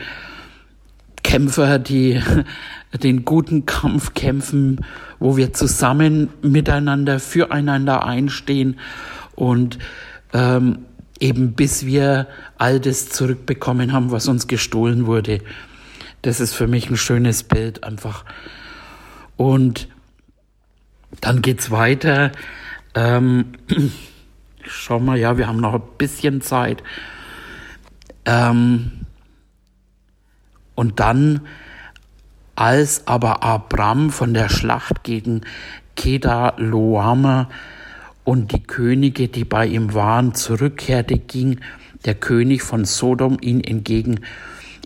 Kämpfer, 1.28 1.78
die 1.78 2.22
den 3.02 3.26
guten 3.26 3.66
Kampf 3.66 4.14
kämpfen, 4.14 4.86
wo 5.18 5.36
wir 5.36 5.52
zusammen 5.52 6.30
miteinander, 6.40 7.20
füreinander 7.20 8.06
einstehen 8.06 8.80
und 9.34 9.78
ähm, 10.32 10.86
eben 11.20 11.52
bis 11.52 11.84
wir 11.84 12.28
all 12.56 12.80
das 12.80 13.10
zurückbekommen 13.10 13.92
haben, 13.92 14.10
was 14.10 14.26
uns 14.26 14.46
gestohlen 14.46 15.04
wurde. 15.04 15.42
Das 16.22 16.40
ist 16.40 16.54
für 16.54 16.66
mich 16.66 16.88
ein 16.88 16.96
schönes 16.96 17.42
Bild 17.42 17.84
einfach. 17.84 18.24
Und 19.36 19.86
dann 21.20 21.42
geht's 21.42 21.70
weiter. 21.70 22.32
Ähm, 22.94 23.52
schau 24.62 24.98
mal, 24.98 25.18
ja, 25.18 25.36
wir 25.36 25.46
haben 25.46 25.60
noch 25.60 25.74
ein 25.74 25.82
bisschen 25.98 26.40
Zeit. 26.40 26.82
Ähm, 28.24 28.97
und 30.78 31.00
dann, 31.00 31.40
als 32.54 33.08
aber 33.08 33.42
Abram 33.42 34.10
von 34.10 34.32
der 34.32 34.48
Schlacht 34.48 35.02
gegen 35.02 35.40
Kedaloama 35.96 37.48
und 38.22 38.52
die 38.52 38.62
Könige, 38.62 39.26
die 39.26 39.44
bei 39.44 39.66
ihm 39.66 39.92
waren, 39.92 40.36
zurückkehrte, 40.36 41.18
ging 41.18 41.58
der 42.04 42.14
König 42.14 42.62
von 42.62 42.84
Sodom 42.84 43.38
ihn 43.40 43.60
entgegen 43.60 44.20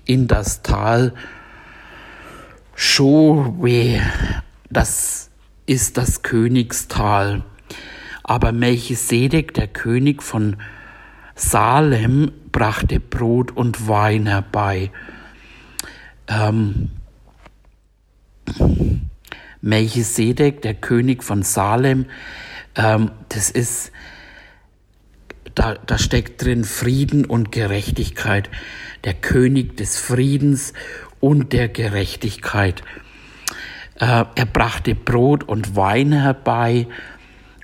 in 0.07 0.29
das 0.29 0.63
Tal 0.63 1.13
Showe. 2.75 4.01
Das 4.71 5.29
ist 5.67 5.99
das 5.99 6.23
Königstal. 6.23 7.45
Aber 8.23 8.53
Melchisedek, 8.53 9.53
der 9.53 9.67
König 9.69 10.23
von 10.23 10.57
Salem, 11.35 12.33
brachte 12.51 12.99
Brot 12.99 13.55
und 13.55 13.89
Wein 13.89 14.25
herbei. 14.25 14.91
Ähm, 16.29 16.91
Melchisedek, 19.61 20.63
der 20.63 20.75
König 20.75 21.23
von 21.23 21.43
Salem, 21.43 22.07
ähm, 22.75 23.11
das 23.29 23.51
ist, 23.51 23.93
da, 25.55 25.75
da 25.75 25.99
steckt 25.99 26.43
drin 26.43 26.65
Frieden 26.65 27.25
und 27.25 27.53
Gerechtigkeit 27.53 28.51
der 29.05 29.15
König 29.15 29.77
des 29.77 29.99
Friedens 29.99 30.73
und 31.21 31.53
der 31.53 31.69
Gerechtigkeit. 31.69 32.83
Äh, 33.97 34.25
er 34.35 34.47
brachte 34.47 34.95
Brot 34.95 35.45
und 35.45 35.77
Wein 35.77 36.13
herbei 36.13 36.87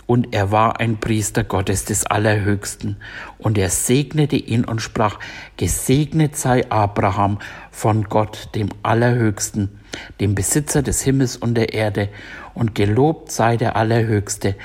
und 0.08 0.34
er 0.34 0.50
war 0.50 0.80
ein 0.80 0.98
Priester 0.98 1.44
Gottes 1.44 1.84
des 1.84 2.04
Allerhöchsten. 2.04 2.96
Und 3.38 3.56
er 3.58 3.70
segnete 3.70 4.34
ihn 4.34 4.64
und 4.64 4.82
sprach, 4.82 5.20
gesegnet 5.56 6.34
sei 6.34 6.68
Abraham 6.68 7.38
von 7.70 8.08
Gott, 8.08 8.48
dem 8.56 8.70
Allerhöchsten, 8.82 9.78
dem 10.18 10.34
Besitzer 10.34 10.82
des 10.82 11.02
Himmels 11.02 11.36
und 11.36 11.54
der 11.54 11.72
Erde, 11.72 12.08
und 12.54 12.74
gelobt 12.74 13.30
sei 13.30 13.56
der 13.56 13.76
Allerhöchste, 13.76 14.56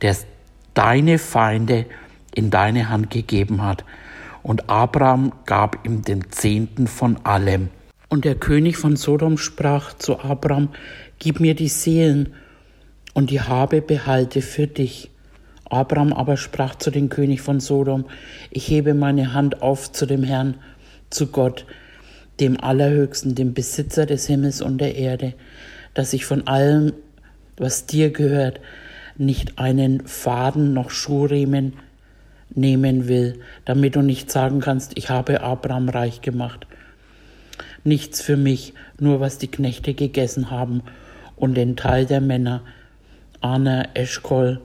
der 0.00 0.16
deine 0.72 1.18
Feinde 1.18 1.84
in 2.34 2.48
deine 2.48 2.88
Hand 2.88 3.10
gegeben 3.10 3.62
hat 3.62 3.84
und 4.42 4.68
Abraham 4.68 5.32
gab 5.46 5.86
ihm 5.86 6.02
den 6.02 6.30
Zehnten 6.30 6.86
von 6.86 7.24
allem. 7.24 7.68
Und 8.08 8.24
der 8.24 8.34
König 8.34 8.76
von 8.76 8.96
Sodom 8.96 9.38
sprach 9.38 9.94
zu 9.94 10.20
Abraham, 10.20 10.70
Gib 11.18 11.40
mir 11.40 11.54
die 11.54 11.68
Seelen 11.68 12.34
und 13.14 13.30
die 13.30 13.40
Habe 13.40 13.82
behalte 13.82 14.42
für 14.42 14.66
dich. 14.66 15.10
Abraham 15.64 16.12
aber 16.12 16.36
sprach 16.36 16.74
zu 16.74 16.90
dem 16.90 17.08
König 17.08 17.40
von 17.40 17.60
Sodom, 17.60 18.04
Ich 18.50 18.68
hebe 18.68 18.94
meine 18.94 19.32
Hand 19.32 19.62
auf 19.62 19.90
zu 19.90 20.06
dem 20.06 20.22
Herrn, 20.22 20.56
zu 21.08 21.28
Gott, 21.28 21.66
dem 22.40 22.60
Allerhöchsten, 22.60 23.34
dem 23.34 23.54
Besitzer 23.54 24.06
des 24.06 24.26
Himmels 24.26 24.60
und 24.60 24.78
der 24.78 24.96
Erde, 24.96 25.34
dass 25.94 26.12
ich 26.12 26.26
von 26.26 26.46
allem, 26.46 26.92
was 27.56 27.86
dir 27.86 28.10
gehört, 28.10 28.60
nicht 29.16 29.58
einen 29.58 30.06
Faden 30.06 30.72
noch 30.72 30.90
Schuhriemen 30.90 31.74
nehmen 32.54 33.08
will, 33.08 33.40
damit 33.64 33.96
du 33.96 34.02
nicht 34.02 34.30
sagen 34.30 34.60
kannst, 34.60 34.92
ich 34.96 35.10
habe 35.10 35.42
Abraham 35.42 35.88
reich 35.88 36.20
gemacht. 36.20 36.66
Nichts 37.84 38.20
für 38.20 38.36
mich, 38.36 38.74
nur 38.98 39.20
was 39.20 39.38
die 39.38 39.50
Knechte 39.50 39.94
gegessen 39.94 40.50
haben 40.50 40.82
und 41.36 41.54
den 41.54 41.76
Teil 41.76 42.06
der 42.06 42.20
Männer, 42.20 42.62
Anna, 43.42 43.88
Eschkol 43.94 44.60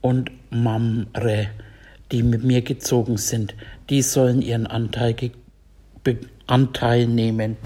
und 0.00 0.30
Mamre, 0.50 1.48
die 2.12 2.22
mit 2.22 2.44
mir 2.44 2.62
gezogen 2.62 3.16
sind, 3.16 3.54
die 3.90 4.02
sollen 4.02 4.42
ihren 4.42 4.66
Anteil, 4.66 5.14
Anteil 6.46 7.06
nehmen. 7.06 7.56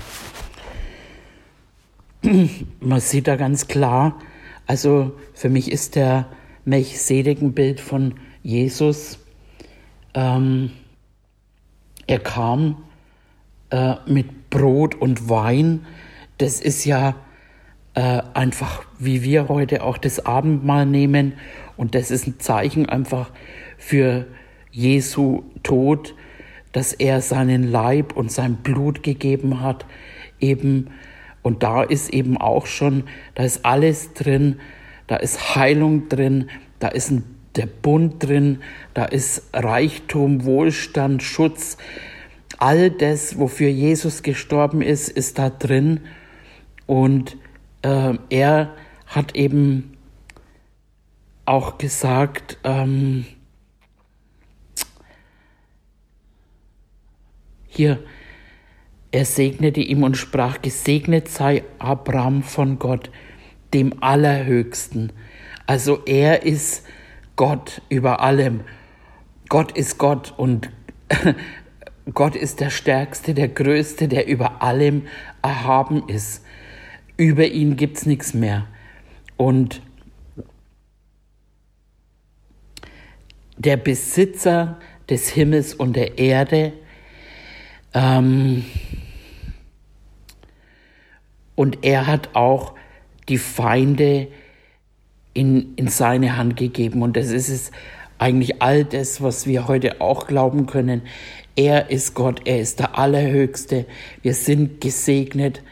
Man 2.81 3.01
sieht 3.01 3.29
da 3.29 3.37
ganz 3.37 3.69
klar, 3.69 4.19
also 4.67 5.13
für 5.35 5.49
mich 5.49 5.71
ist 5.71 5.97
der 5.97 6.27
Melchsedek 6.65 7.43
ein 7.43 7.53
Bild 7.53 7.81
von 7.81 8.15
Jesus, 8.43 9.19
ähm, 10.15 10.71
er 12.07 12.19
kam 12.19 12.85
äh, 13.71 13.97
mit 14.07 14.51
Brot 14.51 14.95
und 14.95 15.29
Wein. 15.29 15.87
Das 16.39 16.61
ist 16.61 16.85
ja 16.85 17.15
äh, 17.99 18.23
einfach, 18.33 18.85
wie 19.01 19.25
wir 19.25 19.49
heute 19.49 19.83
auch 19.83 19.99
das 19.99 20.25
Abendmahl 20.25 20.87
nehmen. 20.87 21.33
Und 21.77 21.97
das 21.97 22.13
ist 22.13 22.29
ein 22.29 22.39
Zeichen 22.39 22.89
einfach 22.89 23.33
für 23.77 24.27
Jesu 24.71 25.43
Tod, 25.65 26.15
dass 26.71 26.93
er 26.93 27.21
seinen 27.23 27.65
Leib 27.65 28.17
und 28.17 28.31
sein 28.31 28.59
Blut 28.59 29.03
gegeben 29.03 29.61
hat. 29.63 29.85
Eben, 30.39 30.91
und 31.43 31.65
da 31.65 31.83
ist 31.83 32.11
eben 32.11 32.37
auch 32.37 32.67
schon, 32.67 33.03
da 33.35 33.43
ist 33.43 33.65
alles 33.65 34.13
drin, 34.13 34.61
da 35.09 35.17
ist 35.17 35.57
Heilung 35.57 36.09
drin, 36.09 36.51
da 36.79 36.87
ist 36.87 37.11
ein 37.11 37.25
der 37.57 37.67
Bund 37.67 38.23
drin, 38.23 38.61
da 38.95 39.07
ist 39.07 39.51
Reichtum, 39.53 40.45
Wohlstand, 40.45 41.25
Schutz. 41.25 41.79
All 42.59 42.93
das, 42.93 43.41
wofür 43.41 43.71
Jesus 43.71 44.23
gestorben 44.23 44.83
ist, 44.83 45.09
ist 45.09 45.41
da 45.41 45.51
drin. 45.51 46.03
Und 46.87 47.37
äh, 47.89 48.19
er 48.31 48.75
hat 49.07 49.35
eben 49.35 49.97
auch 51.47 51.79
gesagt, 51.79 52.59
ähm, 52.65 53.25
hier, 57.67 58.01
er 59.11 59.25
segnete 59.25 59.81
ihm 59.81 60.03
und 60.03 60.17
sprach, 60.17 60.61
gesegnet 60.61 61.29
sei 61.29 61.65
Abraham 61.79 62.43
von 62.43 62.79
Gott, 62.79 63.11
dem 63.73 64.03
Allerhöchsten. 64.03 65.13
Also 65.67 66.05
er 66.05 66.43
ist 66.43 66.85
Gott 67.37 67.81
über 67.89 68.21
allem. 68.21 68.61
Gott 69.49 69.73
ist 69.73 69.97
Gott 69.97 70.35
und 70.37 70.71
Gott 72.15 72.37
ist 72.37 72.61
der 72.61 72.71
Stärkste, 72.71 73.33
der 73.33 73.49
Größte, 73.49 74.09
der 74.09 74.27
über 74.27 74.61
allem 74.63 75.07
erhaben 75.41 76.09
ist. 76.09 76.45
Über 77.19 77.47
ihn 77.47 77.77
gibt 77.77 77.99
es 77.99 78.07
nichts 78.07 78.33
mehr. 78.33 78.69
Und 79.37 79.83
der 83.57 83.77
Besitzer 83.77 84.79
des 85.11 85.29
Himmels 85.29 85.75
und 85.75 85.97
der 85.97 86.19
Erde, 86.19 86.73
ähm, 87.93 88.65
und 91.57 91.85
er 91.85 92.07
hat 92.07 92.37
auch 92.37 92.75
die 93.29 93.39
Feinde 93.39 94.29
in, 95.35 95.75
in 95.75 95.89
seine 95.89 96.37
Hand 96.37 96.57
gegeben. 96.57 97.03
Und 97.03 97.17
das 97.17 97.31
ist 97.31 97.49
es 97.49 97.73
eigentlich 98.19 98.63
all 98.63 98.85
das, 98.85 99.21
was 99.23 99.45
wir 99.45 99.67
heute 99.67 100.01
auch 100.01 100.29
glauben 100.29 100.67
können. 100.67 101.03
Er 101.57 101.91
ist 101.91 102.15
Gott, 102.15 102.43
er 102.45 102.61
ist 102.61 102.79
der 102.79 102.97
Allerhöchste. 102.97 103.87
Wir 104.23 104.35
sind 104.35 104.81
gesegnet 104.81 105.65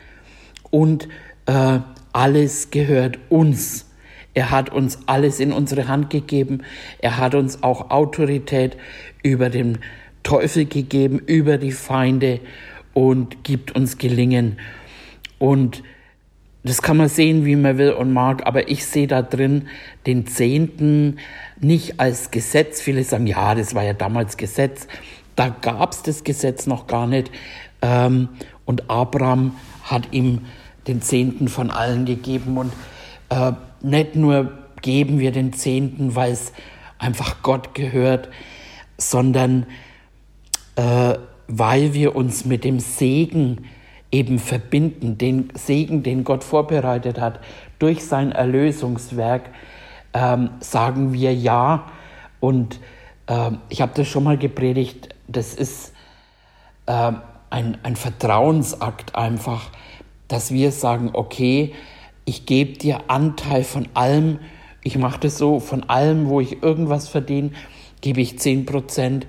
und 0.70 1.08
äh, 1.46 1.80
alles 2.12 2.70
gehört 2.70 3.18
uns. 3.28 3.86
Er 4.34 4.50
hat 4.50 4.70
uns 4.70 4.98
alles 5.06 5.40
in 5.40 5.52
unsere 5.52 5.88
Hand 5.88 6.10
gegeben. 6.10 6.62
Er 6.98 7.16
hat 7.18 7.34
uns 7.34 7.62
auch 7.62 7.90
Autorität 7.90 8.76
über 9.22 9.48
den 9.48 9.78
Teufel 10.22 10.66
gegeben, 10.66 11.18
über 11.18 11.56
die 11.56 11.72
Feinde 11.72 12.40
und 12.92 13.44
gibt 13.44 13.74
uns 13.74 13.96
Gelingen. 13.98 14.58
Und 15.38 15.82
das 16.64 16.82
kann 16.82 16.96
man 16.96 17.08
sehen, 17.08 17.44
wie 17.44 17.54
man 17.54 17.78
will 17.78 17.92
und 17.92 18.12
mag, 18.12 18.44
aber 18.44 18.68
ich 18.68 18.84
sehe 18.84 19.06
da 19.06 19.22
drin 19.22 19.68
den 20.06 20.26
Zehnten 20.26 21.18
nicht 21.60 22.00
als 22.00 22.32
Gesetz. 22.32 22.80
Viele 22.80 23.04
sagen, 23.04 23.26
ja, 23.26 23.54
das 23.54 23.74
war 23.74 23.84
ja 23.84 23.92
damals 23.92 24.36
Gesetz. 24.36 24.88
Da 25.36 25.48
gab 25.48 25.92
es 25.92 26.02
das 26.02 26.24
Gesetz 26.24 26.66
noch 26.66 26.88
gar 26.88 27.06
nicht. 27.06 27.30
Ähm, 27.82 28.30
und 28.64 28.90
Abraham 28.90 29.54
hat 29.84 30.12
ihm 30.12 30.40
den 30.86 31.02
Zehnten 31.02 31.48
von 31.48 31.70
allen 31.70 32.04
gegeben. 32.04 32.58
Und 32.58 32.72
äh, 33.30 33.52
nicht 33.82 34.16
nur 34.16 34.52
geben 34.82 35.18
wir 35.18 35.32
den 35.32 35.52
Zehnten, 35.52 36.14
weil 36.14 36.32
es 36.32 36.52
einfach 36.98 37.42
Gott 37.42 37.74
gehört, 37.74 38.28
sondern 38.98 39.66
äh, 40.76 41.14
weil 41.48 41.94
wir 41.94 42.16
uns 42.16 42.44
mit 42.44 42.64
dem 42.64 42.80
Segen 42.80 43.66
eben 44.10 44.38
verbinden, 44.38 45.18
den 45.18 45.50
Segen, 45.54 46.02
den 46.02 46.24
Gott 46.24 46.44
vorbereitet 46.44 47.20
hat, 47.20 47.40
durch 47.78 48.04
sein 48.04 48.32
Erlösungswerk, 48.32 49.50
ähm, 50.14 50.50
sagen 50.60 51.12
wir 51.12 51.34
ja. 51.34 51.86
Und 52.40 52.80
äh, 53.26 53.50
ich 53.68 53.80
habe 53.80 53.92
das 53.94 54.08
schon 54.08 54.24
mal 54.24 54.38
gepredigt, 54.38 55.14
das 55.28 55.54
ist 55.54 55.92
äh, 56.86 57.12
ein, 57.50 57.78
ein 57.82 57.96
Vertrauensakt 57.96 59.14
einfach, 59.14 59.70
dass 60.28 60.52
wir 60.52 60.72
sagen, 60.72 61.10
okay, 61.12 61.72
ich 62.24 62.46
gebe 62.46 62.76
dir 62.78 63.08
Anteil 63.08 63.64
von 63.64 63.88
allem, 63.94 64.38
ich 64.82 64.98
mache 64.98 65.20
das 65.20 65.38
so, 65.38 65.60
von 65.60 65.84
allem, 65.84 66.28
wo 66.28 66.40
ich 66.40 66.62
irgendwas 66.62 67.08
verdiene, 67.08 67.50
gebe 68.00 68.20
ich 68.20 68.38
10 68.38 68.66
Prozent. 68.66 69.26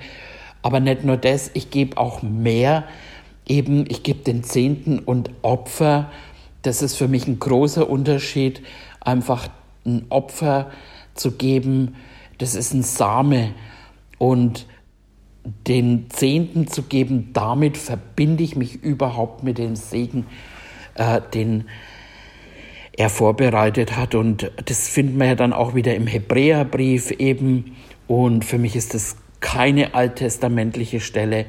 Aber 0.62 0.80
nicht 0.80 1.04
nur 1.04 1.18
das, 1.18 1.52
ich 1.54 1.70
gebe 1.70 1.98
auch 1.98 2.22
mehr, 2.22 2.84
eben, 3.48 3.86
ich 3.88 4.04
gebe 4.04 4.24
den 4.24 4.44
Zehnten 4.44 5.00
und 5.00 5.30
Opfer. 5.42 6.12
Das 6.62 6.82
ist 6.82 6.96
für 6.96 7.08
mich 7.08 7.28
ein 7.28 7.40
großer 7.40 7.90
Unterschied, 7.90 8.62
einfach 9.00 9.48
ein 9.86 10.06
Opfer 10.10 10.72
zu 11.14 11.32
geben. 11.32 11.96
Das 12.38 12.56
ist 12.56 12.74
ein 12.74 12.84
Same. 12.84 13.54
Und 14.18 14.66
den 15.68 16.10
Zehnten 16.10 16.68
zu 16.68 16.84
geben, 16.84 17.32
damit 17.34 17.78
verbinde 17.78 18.44
ich 18.44 18.56
mich 18.56 18.84
überhaupt 18.84 19.44
mit 19.44 19.58
dem 19.58 19.76
Segen, 19.76 20.26
äh, 20.98 21.22
den 21.34 21.66
er 22.94 23.10
vorbereitet 23.10 23.96
hat. 23.96 24.16
Und 24.16 24.52
das 24.66 24.90
finden 24.90 25.20
wir 25.20 25.28
ja 25.28 25.36
dann 25.36 25.54
auch 25.54 25.76
wieder 25.76 25.96
im 25.96 26.08
Hebräerbrief 26.08 27.12
eben. 27.12 27.78
Und 28.08 28.44
für 28.44 28.58
mich 28.58 28.76
ist 28.76 28.94
das 28.94 29.18
keine 29.40 29.94
alttestamentliche 29.94 31.00
Stelle 31.00 31.46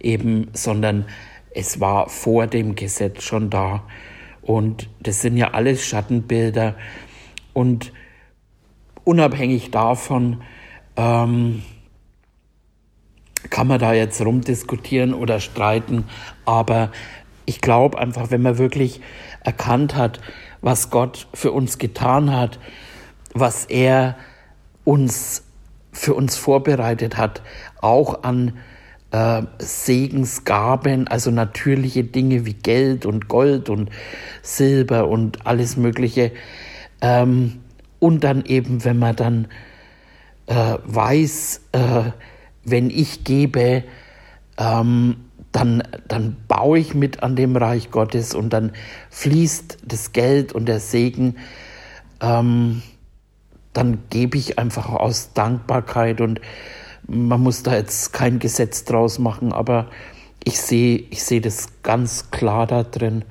eben, 0.00 0.48
sondern 0.52 1.06
es 1.54 1.80
war 1.80 2.08
vor 2.08 2.46
dem 2.46 2.76
Gesetz 2.76 3.24
schon 3.24 3.50
da. 3.50 3.82
Und 4.42 4.88
das 5.00 5.20
sind 5.20 5.36
ja 5.36 5.52
alles 5.52 5.84
Schattenbilder. 5.84 6.76
Und 7.52 7.92
unabhängig 9.04 9.70
davon 9.70 10.42
ähm, 10.96 11.62
kann 13.50 13.66
man 13.66 13.80
da 13.80 13.92
jetzt 13.92 14.24
rumdiskutieren 14.24 15.14
oder 15.14 15.40
streiten. 15.40 16.04
Aber 16.44 16.92
ich 17.46 17.60
glaube 17.60 17.98
einfach, 17.98 18.30
wenn 18.30 18.42
man 18.42 18.58
wirklich 18.58 19.00
erkannt 19.44 19.94
hat, 19.94 20.20
was 20.60 20.90
Gott 20.90 21.26
für 21.34 21.52
uns 21.52 21.78
getan 21.78 22.34
hat, 22.34 22.58
was 23.34 23.64
er 23.64 24.16
uns 24.84 25.44
für 25.92 26.14
uns 26.14 26.36
vorbereitet 26.36 27.16
hat, 27.16 27.42
auch 27.80 28.22
an 28.22 28.58
äh, 29.10 29.42
Segensgaben, 29.58 31.06
also 31.06 31.30
natürliche 31.30 32.04
Dinge 32.04 32.46
wie 32.46 32.54
Geld 32.54 33.04
und 33.04 33.28
Gold 33.28 33.68
und 33.68 33.90
Silber 34.40 35.08
und 35.08 35.46
alles 35.46 35.76
Mögliche. 35.76 36.32
Ähm, 37.00 37.60
und 37.98 38.24
dann 38.24 38.44
eben, 38.46 38.84
wenn 38.84 38.98
man 38.98 39.16
dann 39.16 39.48
äh, 40.46 40.78
weiß, 40.84 41.60
äh, 41.72 42.10
wenn 42.64 42.90
ich 42.90 43.24
gebe, 43.24 43.84
ähm, 44.58 45.16
dann, 45.52 45.82
dann 46.08 46.36
baue 46.48 46.78
ich 46.78 46.94
mit 46.94 47.22
an 47.22 47.36
dem 47.36 47.56
Reich 47.56 47.90
Gottes 47.90 48.34
und 48.34 48.50
dann 48.50 48.72
fließt 49.10 49.78
das 49.84 50.12
Geld 50.12 50.52
und 50.52 50.66
der 50.66 50.80
Segen. 50.80 51.36
Ähm, 52.20 52.82
dann 53.72 53.98
gebe 54.10 54.36
ich 54.38 54.58
einfach 54.58 54.88
aus 54.88 55.32
Dankbarkeit 55.34 56.20
und 56.20 56.40
man 57.06 57.40
muss 57.40 57.62
da 57.62 57.74
jetzt 57.74 58.12
kein 58.12 58.38
Gesetz 58.38 58.84
draus 58.84 59.18
machen, 59.18 59.52
aber 59.52 59.88
ich 60.44 60.60
sehe 60.60 61.04
ich 61.10 61.22
sehe 61.24 61.40
das 61.40 61.82
ganz 61.82 62.30
klar 62.30 62.66
da 62.66 62.82
drin. 62.82 63.24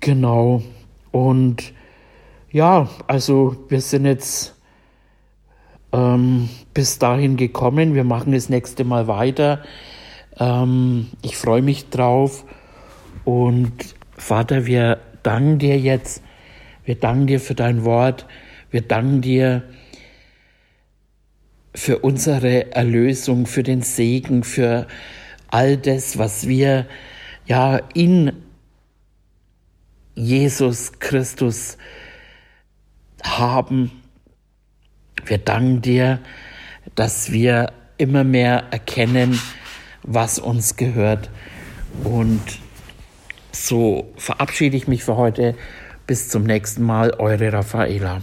Genau. 0.00 0.62
Und 1.10 1.72
ja, 2.50 2.88
also 3.06 3.56
wir 3.68 3.80
sind 3.80 4.04
jetzt 4.04 4.54
ähm, 5.92 6.48
bis 6.72 6.98
dahin 6.98 7.36
gekommen. 7.36 7.94
Wir 7.94 8.04
machen 8.04 8.32
das 8.32 8.48
nächste 8.48 8.84
Mal 8.84 9.06
weiter. 9.06 9.62
Ähm, 10.38 11.08
ich 11.22 11.36
freue 11.36 11.62
mich 11.62 11.90
drauf. 11.90 12.44
Und 13.24 13.72
Vater, 14.16 14.66
wir 14.66 14.98
danken 15.22 15.58
dir 15.58 15.78
jetzt. 15.78 16.22
Wir 16.84 16.96
danken 16.96 17.26
dir 17.26 17.40
für 17.40 17.54
dein 17.54 17.84
Wort. 17.84 18.26
Wir 18.70 18.82
danken 18.82 19.20
dir 19.20 19.62
für 21.74 21.98
unsere 21.98 22.72
Erlösung, 22.72 23.46
für 23.46 23.62
den 23.62 23.82
Segen, 23.82 24.44
für 24.44 24.86
all 25.48 25.76
das, 25.76 26.18
was 26.18 26.46
wir 26.46 26.86
ja 27.46 27.80
in 27.94 28.32
Jesus 30.14 30.98
Christus 31.00 31.78
haben. 33.22 33.90
Wir 35.24 35.38
danken 35.38 35.82
dir, 35.82 36.20
dass 36.94 37.32
wir 37.32 37.72
immer 37.98 38.24
mehr 38.24 38.64
erkennen, 38.70 39.38
was 40.04 40.38
uns 40.38 40.76
gehört. 40.76 41.30
Und 42.04 42.42
so 43.52 44.12
verabschiede 44.16 44.76
ich 44.76 44.86
mich 44.88 45.04
für 45.04 45.16
heute. 45.16 45.56
Bis 46.06 46.28
zum 46.28 46.44
nächsten 46.44 46.82
Mal, 46.82 47.12
eure 47.18 47.52
Raffaela. 47.52 48.20